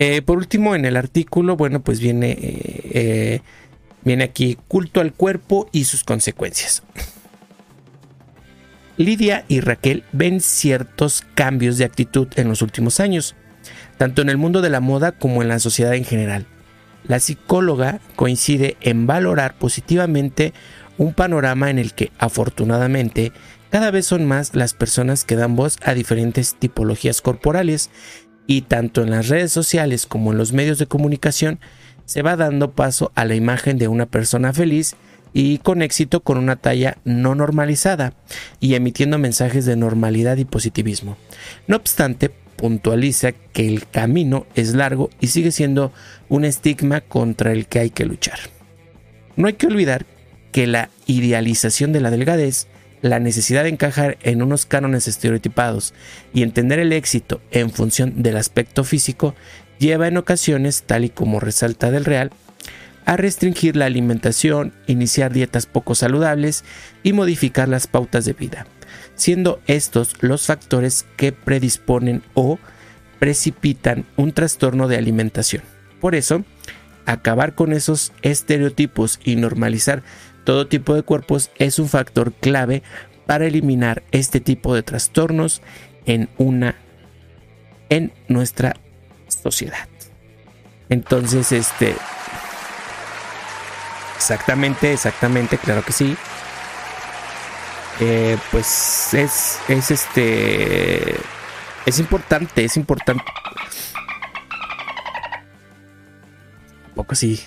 Eh, 0.00 0.22
por 0.22 0.38
último, 0.38 0.76
en 0.76 0.84
el 0.84 0.96
artículo, 0.96 1.56
bueno, 1.56 1.80
pues 1.80 1.98
viene, 1.98 2.30
eh, 2.30 2.90
eh, 2.92 3.40
viene 4.04 4.24
aquí 4.24 4.56
culto 4.68 5.00
al 5.00 5.12
cuerpo 5.12 5.68
y 5.72 5.84
sus 5.84 6.04
consecuencias. 6.04 6.84
Lidia 8.96 9.44
y 9.48 9.60
Raquel 9.60 10.04
ven 10.12 10.40
ciertos 10.40 11.24
cambios 11.34 11.78
de 11.78 11.84
actitud 11.84 12.28
en 12.36 12.48
los 12.48 12.62
últimos 12.62 13.00
años, 13.00 13.34
tanto 13.96 14.22
en 14.22 14.28
el 14.28 14.36
mundo 14.36 14.60
de 14.60 14.70
la 14.70 14.80
moda 14.80 15.12
como 15.12 15.42
en 15.42 15.48
la 15.48 15.58
sociedad 15.58 15.94
en 15.94 16.04
general. 16.04 16.46
La 17.04 17.18
psicóloga 17.18 18.00
coincide 18.14 18.76
en 18.80 19.06
valorar 19.06 19.56
positivamente 19.58 20.52
un 20.96 21.12
panorama 21.12 21.70
en 21.70 21.78
el 21.78 21.92
que, 21.92 22.12
afortunadamente, 22.18 23.32
cada 23.70 23.90
vez 23.90 24.06
son 24.06 24.26
más 24.26 24.54
las 24.54 24.74
personas 24.74 25.24
que 25.24 25.36
dan 25.36 25.56
voz 25.56 25.78
a 25.82 25.94
diferentes 25.94 26.54
tipologías 26.54 27.20
corporales 27.20 27.90
y 28.48 28.62
tanto 28.62 29.02
en 29.02 29.10
las 29.10 29.28
redes 29.28 29.52
sociales 29.52 30.06
como 30.06 30.32
en 30.32 30.38
los 30.38 30.52
medios 30.52 30.78
de 30.78 30.86
comunicación 30.86 31.60
se 32.06 32.22
va 32.22 32.34
dando 32.34 32.72
paso 32.72 33.12
a 33.14 33.26
la 33.26 33.34
imagen 33.34 33.76
de 33.76 33.88
una 33.88 34.06
persona 34.06 34.54
feliz 34.54 34.96
y 35.34 35.58
con 35.58 35.82
éxito 35.82 36.20
con 36.20 36.38
una 36.38 36.56
talla 36.56 36.96
no 37.04 37.34
normalizada 37.34 38.14
y 38.58 38.74
emitiendo 38.74 39.18
mensajes 39.18 39.66
de 39.66 39.76
normalidad 39.76 40.38
y 40.38 40.46
positivismo. 40.46 41.18
No 41.66 41.76
obstante, 41.76 42.30
puntualiza 42.56 43.32
que 43.32 43.68
el 43.68 43.86
camino 43.86 44.46
es 44.54 44.74
largo 44.74 45.10
y 45.20 45.26
sigue 45.26 45.52
siendo 45.52 45.92
un 46.30 46.46
estigma 46.46 47.02
contra 47.02 47.52
el 47.52 47.66
que 47.66 47.80
hay 47.80 47.90
que 47.90 48.06
luchar. 48.06 48.38
No 49.36 49.46
hay 49.46 49.52
que 49.52 49.66
olvidar 49.66 50.06
que 50.52 50.66
la 50.66 50.88
idealización 51.06 51.92
de 51.92 52.00
la 52.00 52.10
delgadez 52.10 52.66
la 53.02 53.18
necesidad 53.18 53.64
de 53.64 53.70
encajar 53.70 54.18
en 54.22 54.42
unos 54.42 54.66
cánones 54.66 55.08
estereotipados 55.08 55.94
y 56.32 56.42
entender 56.42 56.78
el 56.78 56.92
éxito 56.92 57.40
en 57.50 57.70
función 57.70 58.22
del 58.22 58.36
aspecto 58.36 58.84
físico 58.84 59.34
lleva 59.78 60.08
en 60.08 60.16
ocasiones, 60.16 60.82
tal 60.82 61.04
y 61.04 61.10
como 61.10 61.40
resalta 61.40 61.90
del 61.90 62.04
Real, 62.04 62.30
a 63.04 63.16
restringir 63.16 63.74
la 63.76 63.86
alimentación, 63.86 64.74
iniciar 64.86 65.32
dietas 65.32 65.66
poco 65.66 65.94
saludables 65.94 66.64
y 67.02 67.14
modificar 67.14 67.68
las 67.68 67.86
pautas 67.86 68.24
de 68.24 68.34
vida, 68.34 68.66
siendo 69.14 69.60
estos 69.66 70.16
los 70.20 70.46
factores 70.46 71.06
que 71.16 71.32
predisponen 71.32 72.22
o 72.34 72.58
precipitan 73.18 74.04
un 74.16 74.32
trastorno 74.32 74.88
de 74.88 74.96
alimentación. 74.96 75.62
Por 76.00 76.14
eso, 76.14 76.44
acabar 77.06 77.54
con 77.54 77.72
esos 77.72 78.12
estereotipos 78.20 79.18
y 79.24 79.36
normalizar 79.36 80.02
todo 80.48 80.66
tipo 80.66 80.94
de 80.94 81.02
cuerpos 81.02 81.50
es 81.58 81.78
un 81.78 81.90
factor 81.90 82.32
clave 82.32 82.82
para 83.26 83.44
eliminar 83.44 84.02
este 84.12 84.40
tipo 84.40 84.74
de 84.74 84.82
trastornos 84.82 85.60
en 86.06 86.30
una 86.38 86.74
en 87.90 88.14
nuestra 88.28 88.74
sociedad. 89.26 89.86
Entonces, 90.88 91.52
este 91.52 91.94
exactamente, 94.16 94.94
exactamente, 94.94 95.58
claro 95.58 95.82
que 95.82 95.92
sí. 95.92 96.16
Eh, 98.00 98.38
pues 98.50 99.12
es, 99.12 99.58
es 99.68 99.90
este 99.90 101.14
es 101.84 101.98
importante, 101.98 102.64
es 102.64 102.78
importante. 102.78 103.22
Un 106.86 106.94
poco 106.94 107.14
sí. 107.14 107.38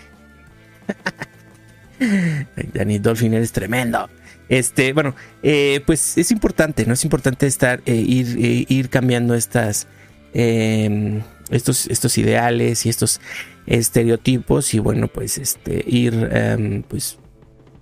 Danny 2.73 2.99
Dolphin 2.99 3.33
eres 3.33 3.51
tremendo. 3.51 4.09
Este, 4.49 4.93
bueno, 4.93 5.15
eh, 5.43 5.81
pues 5.85 6.17
es 6.17 6.31
importante, 6.31 6.85
¿no? 6.85 6.93
Es 6.93 7.03
importante 7.03 7.47
estar, 7.47 7.81
eh, 7.85 7.95
ir, 7.95 8.37
eh, 8.39 8.65
ir 8.67 8.89
cambiando 8.89 9.33
estas, 9.33 9.87
em, 10.33 11.21
estos, 11.49 11.87
estos 11.87 12.17
ideales 12.17 12.85
y 12.85 12.89
estos 12.89 13.21
estereotipos 13.65 14.73
y 14.73 14.79
bueno, 14.79 15.07
pues 15.07 15.37
este, 15.37 15.83
ir, 15.87 16.29
em, 16.31 16.83
pues, 16.83 17.17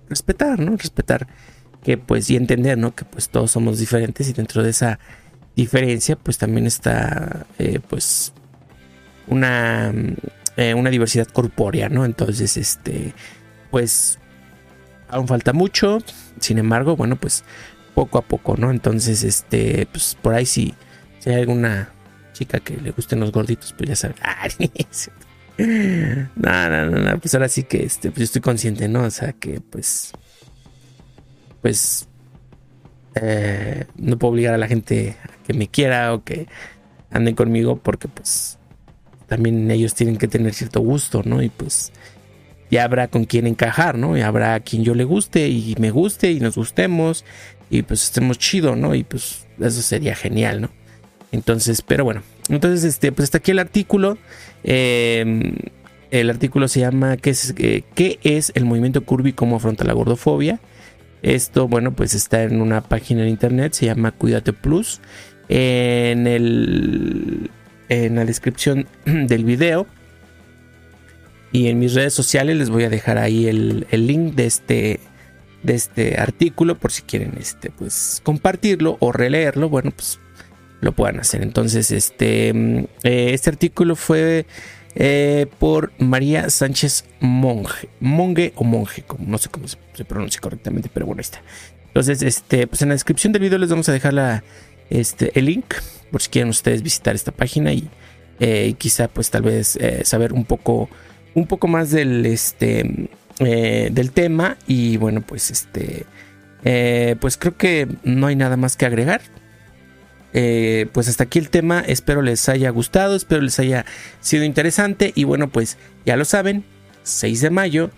respetar, 0.08 0.58
¿no? 0.60 0.76
Respetar 0.76 1.26
que 1.82 1.96
pues 1.96 2.28
y 2.30 2.36
entender, 2.36 2.76
¿no? 2.76 2.94
Que 2.94 3.04
pues 3.04 3.30
todos 3.30 3.50
somos 3.50 3.78
diferentes 3.78 4.28
y 4.28 4.32
dentro 4.34 4.62
de 4.62 4.70
esa 4.70 4.98
diferencia 5.56 6.16
pues 6.16 6.38
también 6.38 6.66
está, 6.66 7.46
pues, 7.88 8.32
una, 9.26 9.92
una 10.76 10.90
diversidad 10.90 11.26
corpórea, 11.28 11.88
¿no? 11.88 12.04
Entonces, 12.04 12.56
este 12.56 13.14
pues 13.70 14.18
aún 15.08 15.28
falta 15.28 15.52
mucho. 15.52 15.98
Sin 16.38 16.58
embargo, 16.58 16.96
bueno, 16.96 17.16
pues 17.16 17.44
poco 17.94 18.18
a 18.18 18.22
poco, 18.22 18.56
¿no? 18.56 18.70
Entonces, 18.70 19.24
este, 19.24 19.86
pues 19.90 20.16
por 20.20 20.34
ahí 20.34 20.46
si, 20.46 20.74
hay 21.26 21.34
alguna 21.34 21.92
chica 22.32 22.60
que 22.60 22.76
le 22.76 22.92
gusten 22.92 23.20
los 23.20 23.32
gorditos, 23.32 23.74
pues 23.76 23.90
ya 23.90 23.96
saben. 23.96 24.16
no, 26.36 26.70
no, 26.70 26.86
no, 26.86 27.18
pues 27.18 27.34
ahora 27.34 27.48
sí 27.48 27.64
que 27.64 27.84
este, 27.84 28.10
pues 28.10 28.22
estoy 28.22 28.40
consciente, 28.40 28.88
¿no? 28.88 29.02
O 29.02 29.10
sea 29.10 29.32
que 29.32 29.60
pues, 29.60 30.12
pues, 31.60 32.08
eh, 33.16 33.84
no 33.96 34.18
puedo 34.18 34.32
obligar 34.32 34.54
a 34.54 34.58
la 34.58 34.68
gente 34.68 35.16
a 35.22 35.42
que 35.44 35.52
me 35.52 35.68
quiera 35.68 36.14
o 36.14 36.24
que 36.24 36.46
anden 37.10 37.34
conmigo 37.34 37.76
porque 37.76 38.08
pues 38.08 38.56
también 39.26 39.70
ellos 39.70 39.94
tienen 39.94 40.16
que 40.16 40.28
tener 40.28 40.54
cierto 40.54 40.80
gusto, 40.80 41.22
¿no? 41.24 41.42
Y 41.42 41.50
pues 41.50 41.92
ya 42.70 42.84
habrá 42.84 43.08
con 43.08 43.24
quien 43.24 43.46
encajar, 43.46 43.98
¿no? 43.98 44.16
Y 44.16 44.22
habrá 44.22 44.54
a 44.54 44.60
quien 44.60 44.84
yo 44.84 44.94
le 44.94 45.04
guste 45.04 45.48
y 45.48 45.74
me 45.78 45.90
guste 45.90 46.30
y 46.30 46.40
nos 46.40 46.56
gustemos 46.56 47.24
y 47.68 47.82
pues 47.82 48.04
estemos 48.04 48.38
chido, 48.38 48.76
¿no? 48.76 48.94
Y 48.94 49.04
pues 49.04 49.46
eso 49.60 49.82
sería 49.82 50.14
genial, 50.14 50.60
¿no? 50.62 50.70
Entonces, 51.32 51.82
pero 51.82 52.04
bueno, 52.04 52.22
entonces 52.48 52.84
este, 52.84 53.12
pues 53.12 53.24
está 53.24 53.38
aquí 53.38 53.50
el 53.50 53.58
artículo. 53.58 54.18
Em, 54.64 55.56
el 56.10 56.28
artículo 56.28 56.66
se 56.68 56.80
llama 56.80 57.16
¿qué 57.16 57.30
es, 57.30 57.54
eh, 57.56 57.84
¿Qué 57.94 58.18
es 58.22 58.52
el 58.54 58.64
movimiento 58.64 59.04
curvy 59.04 59.30
y 59.30 59.32
cómo 59.32 59.56
afronta 59.56 59.84
la 59.84 59.92
gordofobia? 59.92 60.60
Esto, 61.22 61.68
bueno, 61.68 61.92
pues 61.92 62.14
está 62.14 62.42
en 62.42 62.60
una 62.60 62.80
página 62.80 63.22
en 63.22 63.28
internet, 63.28 63.74
se 63.74 63.86
llama 63.86 64.12
Cuídate 64.12 64.52
Plus. 64.52 65.00
En, 65.48 66.28
el, 66.28 67.50
en 67.88 68.14
la 68.14 68.24
descripción 68.24 68.86
del 69.04 69.44
video 69.44 69.86
y 71.52 71.68
en 71.68 71.78
mis 71.78 71.94
redes 71.94 72.14
sociales 72.14 72.56
les 72.56 72.70
voy 72.70 72.84
a 72.84 72.90
dejar 72.90 73.18
ahí 73.18 73.46
el, 73.46 73.86
link 73.90 74.34
de 74.34 74.46
este, 74.46 75.00
de 75.62 75.74
este 75.74 76.20
artículo 76.20 76.78
por 76.78 76.92
si 76.92 77.02
quieren 77.02 77.34
este, 77.38 77.70
pues, 77.70 78.20
compartirlo 78.22 78.96
o 79.00 79.12
releerlo. 79.12 79.68
Bueno, 79.68 79.90
pues 79.90 80.20
lo 80.80 80.92
puedan 80.92 81.20
hacer. 81.20 81.42
Entonces, 81.42 81.90
este, 81.90 82.52
mm, 82.52 82.78
eh, 83.04 83.30
este 83.32 83.50
artículo 83.50 83.96
fue 83.96 84.46
eh, 84.94 85.46
por 85.58 85.92
María 85.98 86.50
Sánchez 86.50 87.04
Monge, 87.20 87.88
Monge 88.00 88.52
o 88.56 88.64
Monge, 88.64 89.02
como, 89.02 89.28
no 89.28 89.38
sé 89.38 89.48
cómo 89.48 89.66
se, 89.68 89.76
pronuncia 90.04 90.40
correctamente, 90.40 90.90
pero 90.92 91.06
bueno, 91.06 91.20
ahí 91.20 91.24
está. 91.24 91.42
Entonces, 91.88 92.22
este, 92.22 92.66
pues 92.66 92.82
en 92.82 92.88
la 92.88 92.94
descripción 92.94 93.32
del 93.32 93.42
video 93.42 93.58
les 93.58 93.68
vamos 93.68 93.88
a 93.88 93.92
dejar 93.92 94.14
la, 94.14 94.42
este, 94.88 95.38
el 95.38 95.46
link 95.46 95.74
por 96.10 96.22
si 96.22 96.30
quieren 96.30 96.48
ustedes 96.48 96.82
visitar 96.82 97.14
esta 97.14 97.32
página 97.32 97.72
y, 97.72 97.88
eh, 98.40 98.74
quizá 98.78 99.08
pues 99.08 99.30
tal 99.30 99.42
vez 99.42 99.78
saber 100.04 100.32
un 100.32 100.44
poco, 100.44 100.88
un 101.34 101.46
poco 101.46 101.68
más 101.68 101.90
del, 101.90 102.26
este, 102.26 103.08
del 103.38 104.10
tema 104.12 104.56
y 104.66 104.96
bueno, 104.96 105.22
pues 105.22 105.50
este, 105.50 106.06
pues 107.20 107.36
creo 107.36 107.56
que 107.56 107.88
no 108.04 108.26
hay 108.26 108.36
nada 108.36 108.56
más 108.56 108.76
que 108.76 108.86
agregar. 108.86 109.20
Eh, 110.32 110.86
pues 110.92 111.08
hasta 111.08 111.24
aquí 111.24 111.38
el 111.38 111.50
tema. 111.50 111.80
Espero 111.80 112.22
les 112.22 112.48
haya 112.48 112.70
gustado, 112.70 113.16
espero 113.16 113.42
les 113.42 113.58
haya 113.58 113.84
sido 114.20 114.44
interesante. 114.44 115.12
Y 115.14 115.24
bueno, 115.24 115.48
pues 115.48 115.78
ya 116.06 116.16
lo 116.16 116.24
saben, 116.24 116.64
6 117.02 117.40
de 117.40 117.50
mayo, 117.50 117.90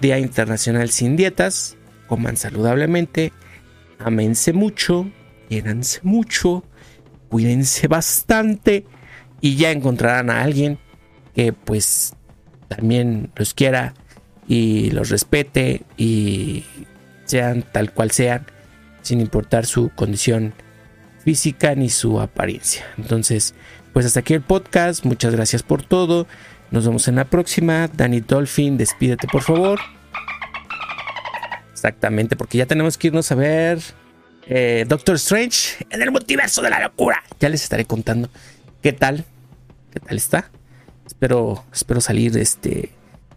Día 0.00 0.18
Internacional 0.18 0.90
sin 0.90 1.16
Dietas. 1.16 1.76
Coman 2.06 2.36
saludablemente, 2.36 3.32
amense 3.98 4.52
mucho, 4.52 5.10
quiéranse 5.48 6.00
mucho, 6.04 6.62
cuídense 7.28 7.88
bastante 7.88 8.86
y 9.40 9.56
ya 9.56 9.72
encontrarán 9.72 10.30
a 10.30 10.42
alguien 10.42 10.78
que 11.34 11.52
pues 11.52 12.14
también 12.68 13.30
los 13.36 13.54
quiera 13.54 13.94
y 14.48 14.90
los 14.90 15.10
respete 15.10 15.82
y 15.96 16.64
sean 17.24 17.62
tal 17.62 17.92
cual 17.92 18.10
sean, 18.10 18.46
sin 19.02 19.20
importar 19.20 19.66
su 19.66 19.90
condición 19.94 20.54
física 21.24 21.74
ni 21.74 21.90
su 21.90 22.20
apariencia. 22.20 22.84
Entonces, 22.98 23.54
pues 23.92 24.06
hasta 24.06 24.20
aquí 24.20 24.34
el 24.34 24.42
podcast. 24.42 25.04
Muchas 25.04 25.34
gracias 25.34 25.62
por 25.62 25.82
todo. 25.82 26.26
Nos 26.70 26.86
vemos 26.86 27.08
en 27.08 27.16
la 27.16 27.24
próxima. 27.24 27.88
Danny 27.88 28.20
Dolphin, 28.20 28.76
despídete 28.76 29.26
por 29.26 29.42
favor. 29.42 29.80
Exactamente, 31.72 32.36
porque 32.36 32.58
ya 32.58 32.66
tenemos 32.66 32.96
que 32.96 33.08
irnos 33.08 33.30
a 33.30 33.34
ver 33.34 33.80
eh, 34.46 34.84
Doctor 34.88 35.16
Strange 35.16 35.86
en 35.90 36.02
el 36.02 36.10
multiverso 36.10 36.62
de 36.62 36.70
la 36.70 36.80
locura. 36.80 37.22
Ya 37.40 37.48
les 37.48 37.62
estaré 37.62 37.84
contando 37.84 38.28
qué 38.82 38.92
tal, 38.92 39.24
qué 39.92 40.00
tal 40.00 40.16
está. 40.16 40.50
Espero, 41.06 41.64
espero 41.72 42.00
salir 42.00 42.36
este, 42.36 42.90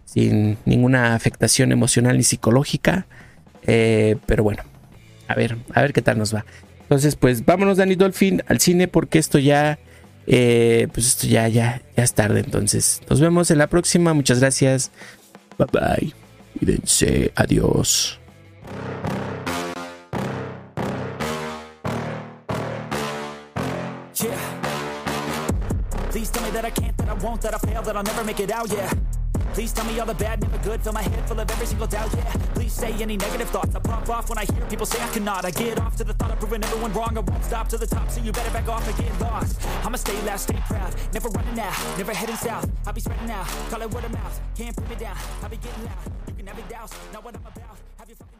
sin 0.05 0.58
ninguna 0.65 1.15
afectación 1.15 1.71
emocional 1.71 2.17
ni 2.17 2.23
psicológica. 2.23 3.05
Eh, 3.67 4.17
pero 4.25 4.43
bueno, 4.43 4.63
a 5.27 5.36
ver, 5.36 5.58
a 5.73 5.82
ver 5.82 5.93
qué 5.93 6.01
tal 6.01 6.17
nos 6.17 6.34
va. 6.34 6.45
Entonces, 6.82 7.15
pues 7.15 7.45
vámonos, 7.45 7.77
Danny 7.77 7.95
Dolphin, 7.95 8.43
al 8.47 8.60
cine 8.60 8.88
porque 8.88 9.19
esto 9.19 9.38
ya, 9.38 9.77
eh, 10.25 10.88
pues 10.93 11.05
esto 11.05 11.27
ya, 11.27 11.47
ya, 11.47 11.84
ya 11.95 12.03
es 12.03 12.13
tarde. 12.13 12.39
Entonces, 12.39 13.01
nos 13.10 13.19
vemos 13.21 13.51
en 13.51 13.60
la 13.60 13.67
próxima. 13.67 14.13
Muchas 14.13 14.39
gracias. 14.39 14.91
Bye 15.60 15.67
bye. 15.71 16.13
Cuídense. 16.58 17.32
Adiós. 17.36 18.19
Please 26.10 26.30
tell 26.32 26.43
me 26.43 26.50
that 26.52 26.65
I 26.65 26.72
can't, 26.72 26.98
that 26.98 27.08
I 27.10 27.13
won't, 27.13 27.41
that 27.41 27.54
I 27.54 27.58
fail, 27.60 27.82
that 27.84 27.95
I'll 27.95 28.04
never 28.04 28.24
make 28.24 28.39
it 28.39 28.52
out, 28.52 28.72
yeah. 28.72 28.91
Please 29.54 29.72
tell 29.72 29.86
me 29.86 30.00
all 30.00 30.06
the 30.06 30.13
bad, 30.13 30.41
never 30.41 30.58
good. 30.60 30.82
Fill 30.82 30.93
my 30.93 31.02
head 31.02 31.28
full 31.28 31.39
of 31.39 31.50
every 31.50 31.65
single 31.65 31.88
doubt, 31.88 32.13
yeah. 32.15 32.32
Please 32.54 32.74
say 32.74 32.93
any 32.93 33.17
negative 33.17 33.50
thoughts. 33.50 33.76
I 33.76 33.80
pop 33.80 34.08
off 34.10 34.30
when 34.30 34.38
I 34.38 34.45
hear 34.45 34.65
people 34.67 34.86
say 34.86 35.02
I 35.02 35.08
cannot. 35.10 35.45
I 35.45 35.52
get 35.52 35.80
off 35.80 35.95
to 35.98 36.04
the 36.04 36.13
thought 36.13 36.32
of 36.32 36.39
proving 36.39 36.63
everyone 36.63 36.93
wrong. 36.93 37.17
I 37.17 37.22
won't 37.22 37.43
stop 37.43 37.67
to 37.69 37.78
the 37.78 37.88
top, 37.88 38.10
so 38.10 38.22
you 38.22 38.32
better 38.32 38.52
back 38.52 38.67
off 38.67 38.88
and 38.88 38.98
get 38.98 39.22
lost. 39.22 39.62
I'ma 39.84 39.98
stay 39.98 40.19
loud, 40.24 40.39
stay 40.39 40.62
proud. 40.67 40.95
Never 41.13 41.30
running 41.30 41.60
out, 41.60 41.98
never 41.98 42.13
heading 42.13 42.38
south. 42.38 42.69
I'll 42.88 42.93
be 42.93 43.02
spreading 43.02 43.30
out, 43.32 43.48
call 43.69 43.82
it 43.82 43.91
word 43.91 44.06
of 44.06 44.12
mouth. 44.12 44.41
Can't 44.56 44.76
put 44.76 44.89
me 44.89 44.95
down, 44.95 45.17
I'll 45.43 45.50
be 45.50 45.58
getting 45.58 45.84
loud. 45.86 46.12
You 46.28 46.34
can 46.34 46.48
have 46.48 46.58
it 46.58 46.69
douse, 46.69 46.91
not 47.13 47.24
what 47.24 47.36
I'm 47.36 47.41
about. 47.41 47.78
Have 47.98 48.08
your 48.08 48.17
fucking 48.17 48.38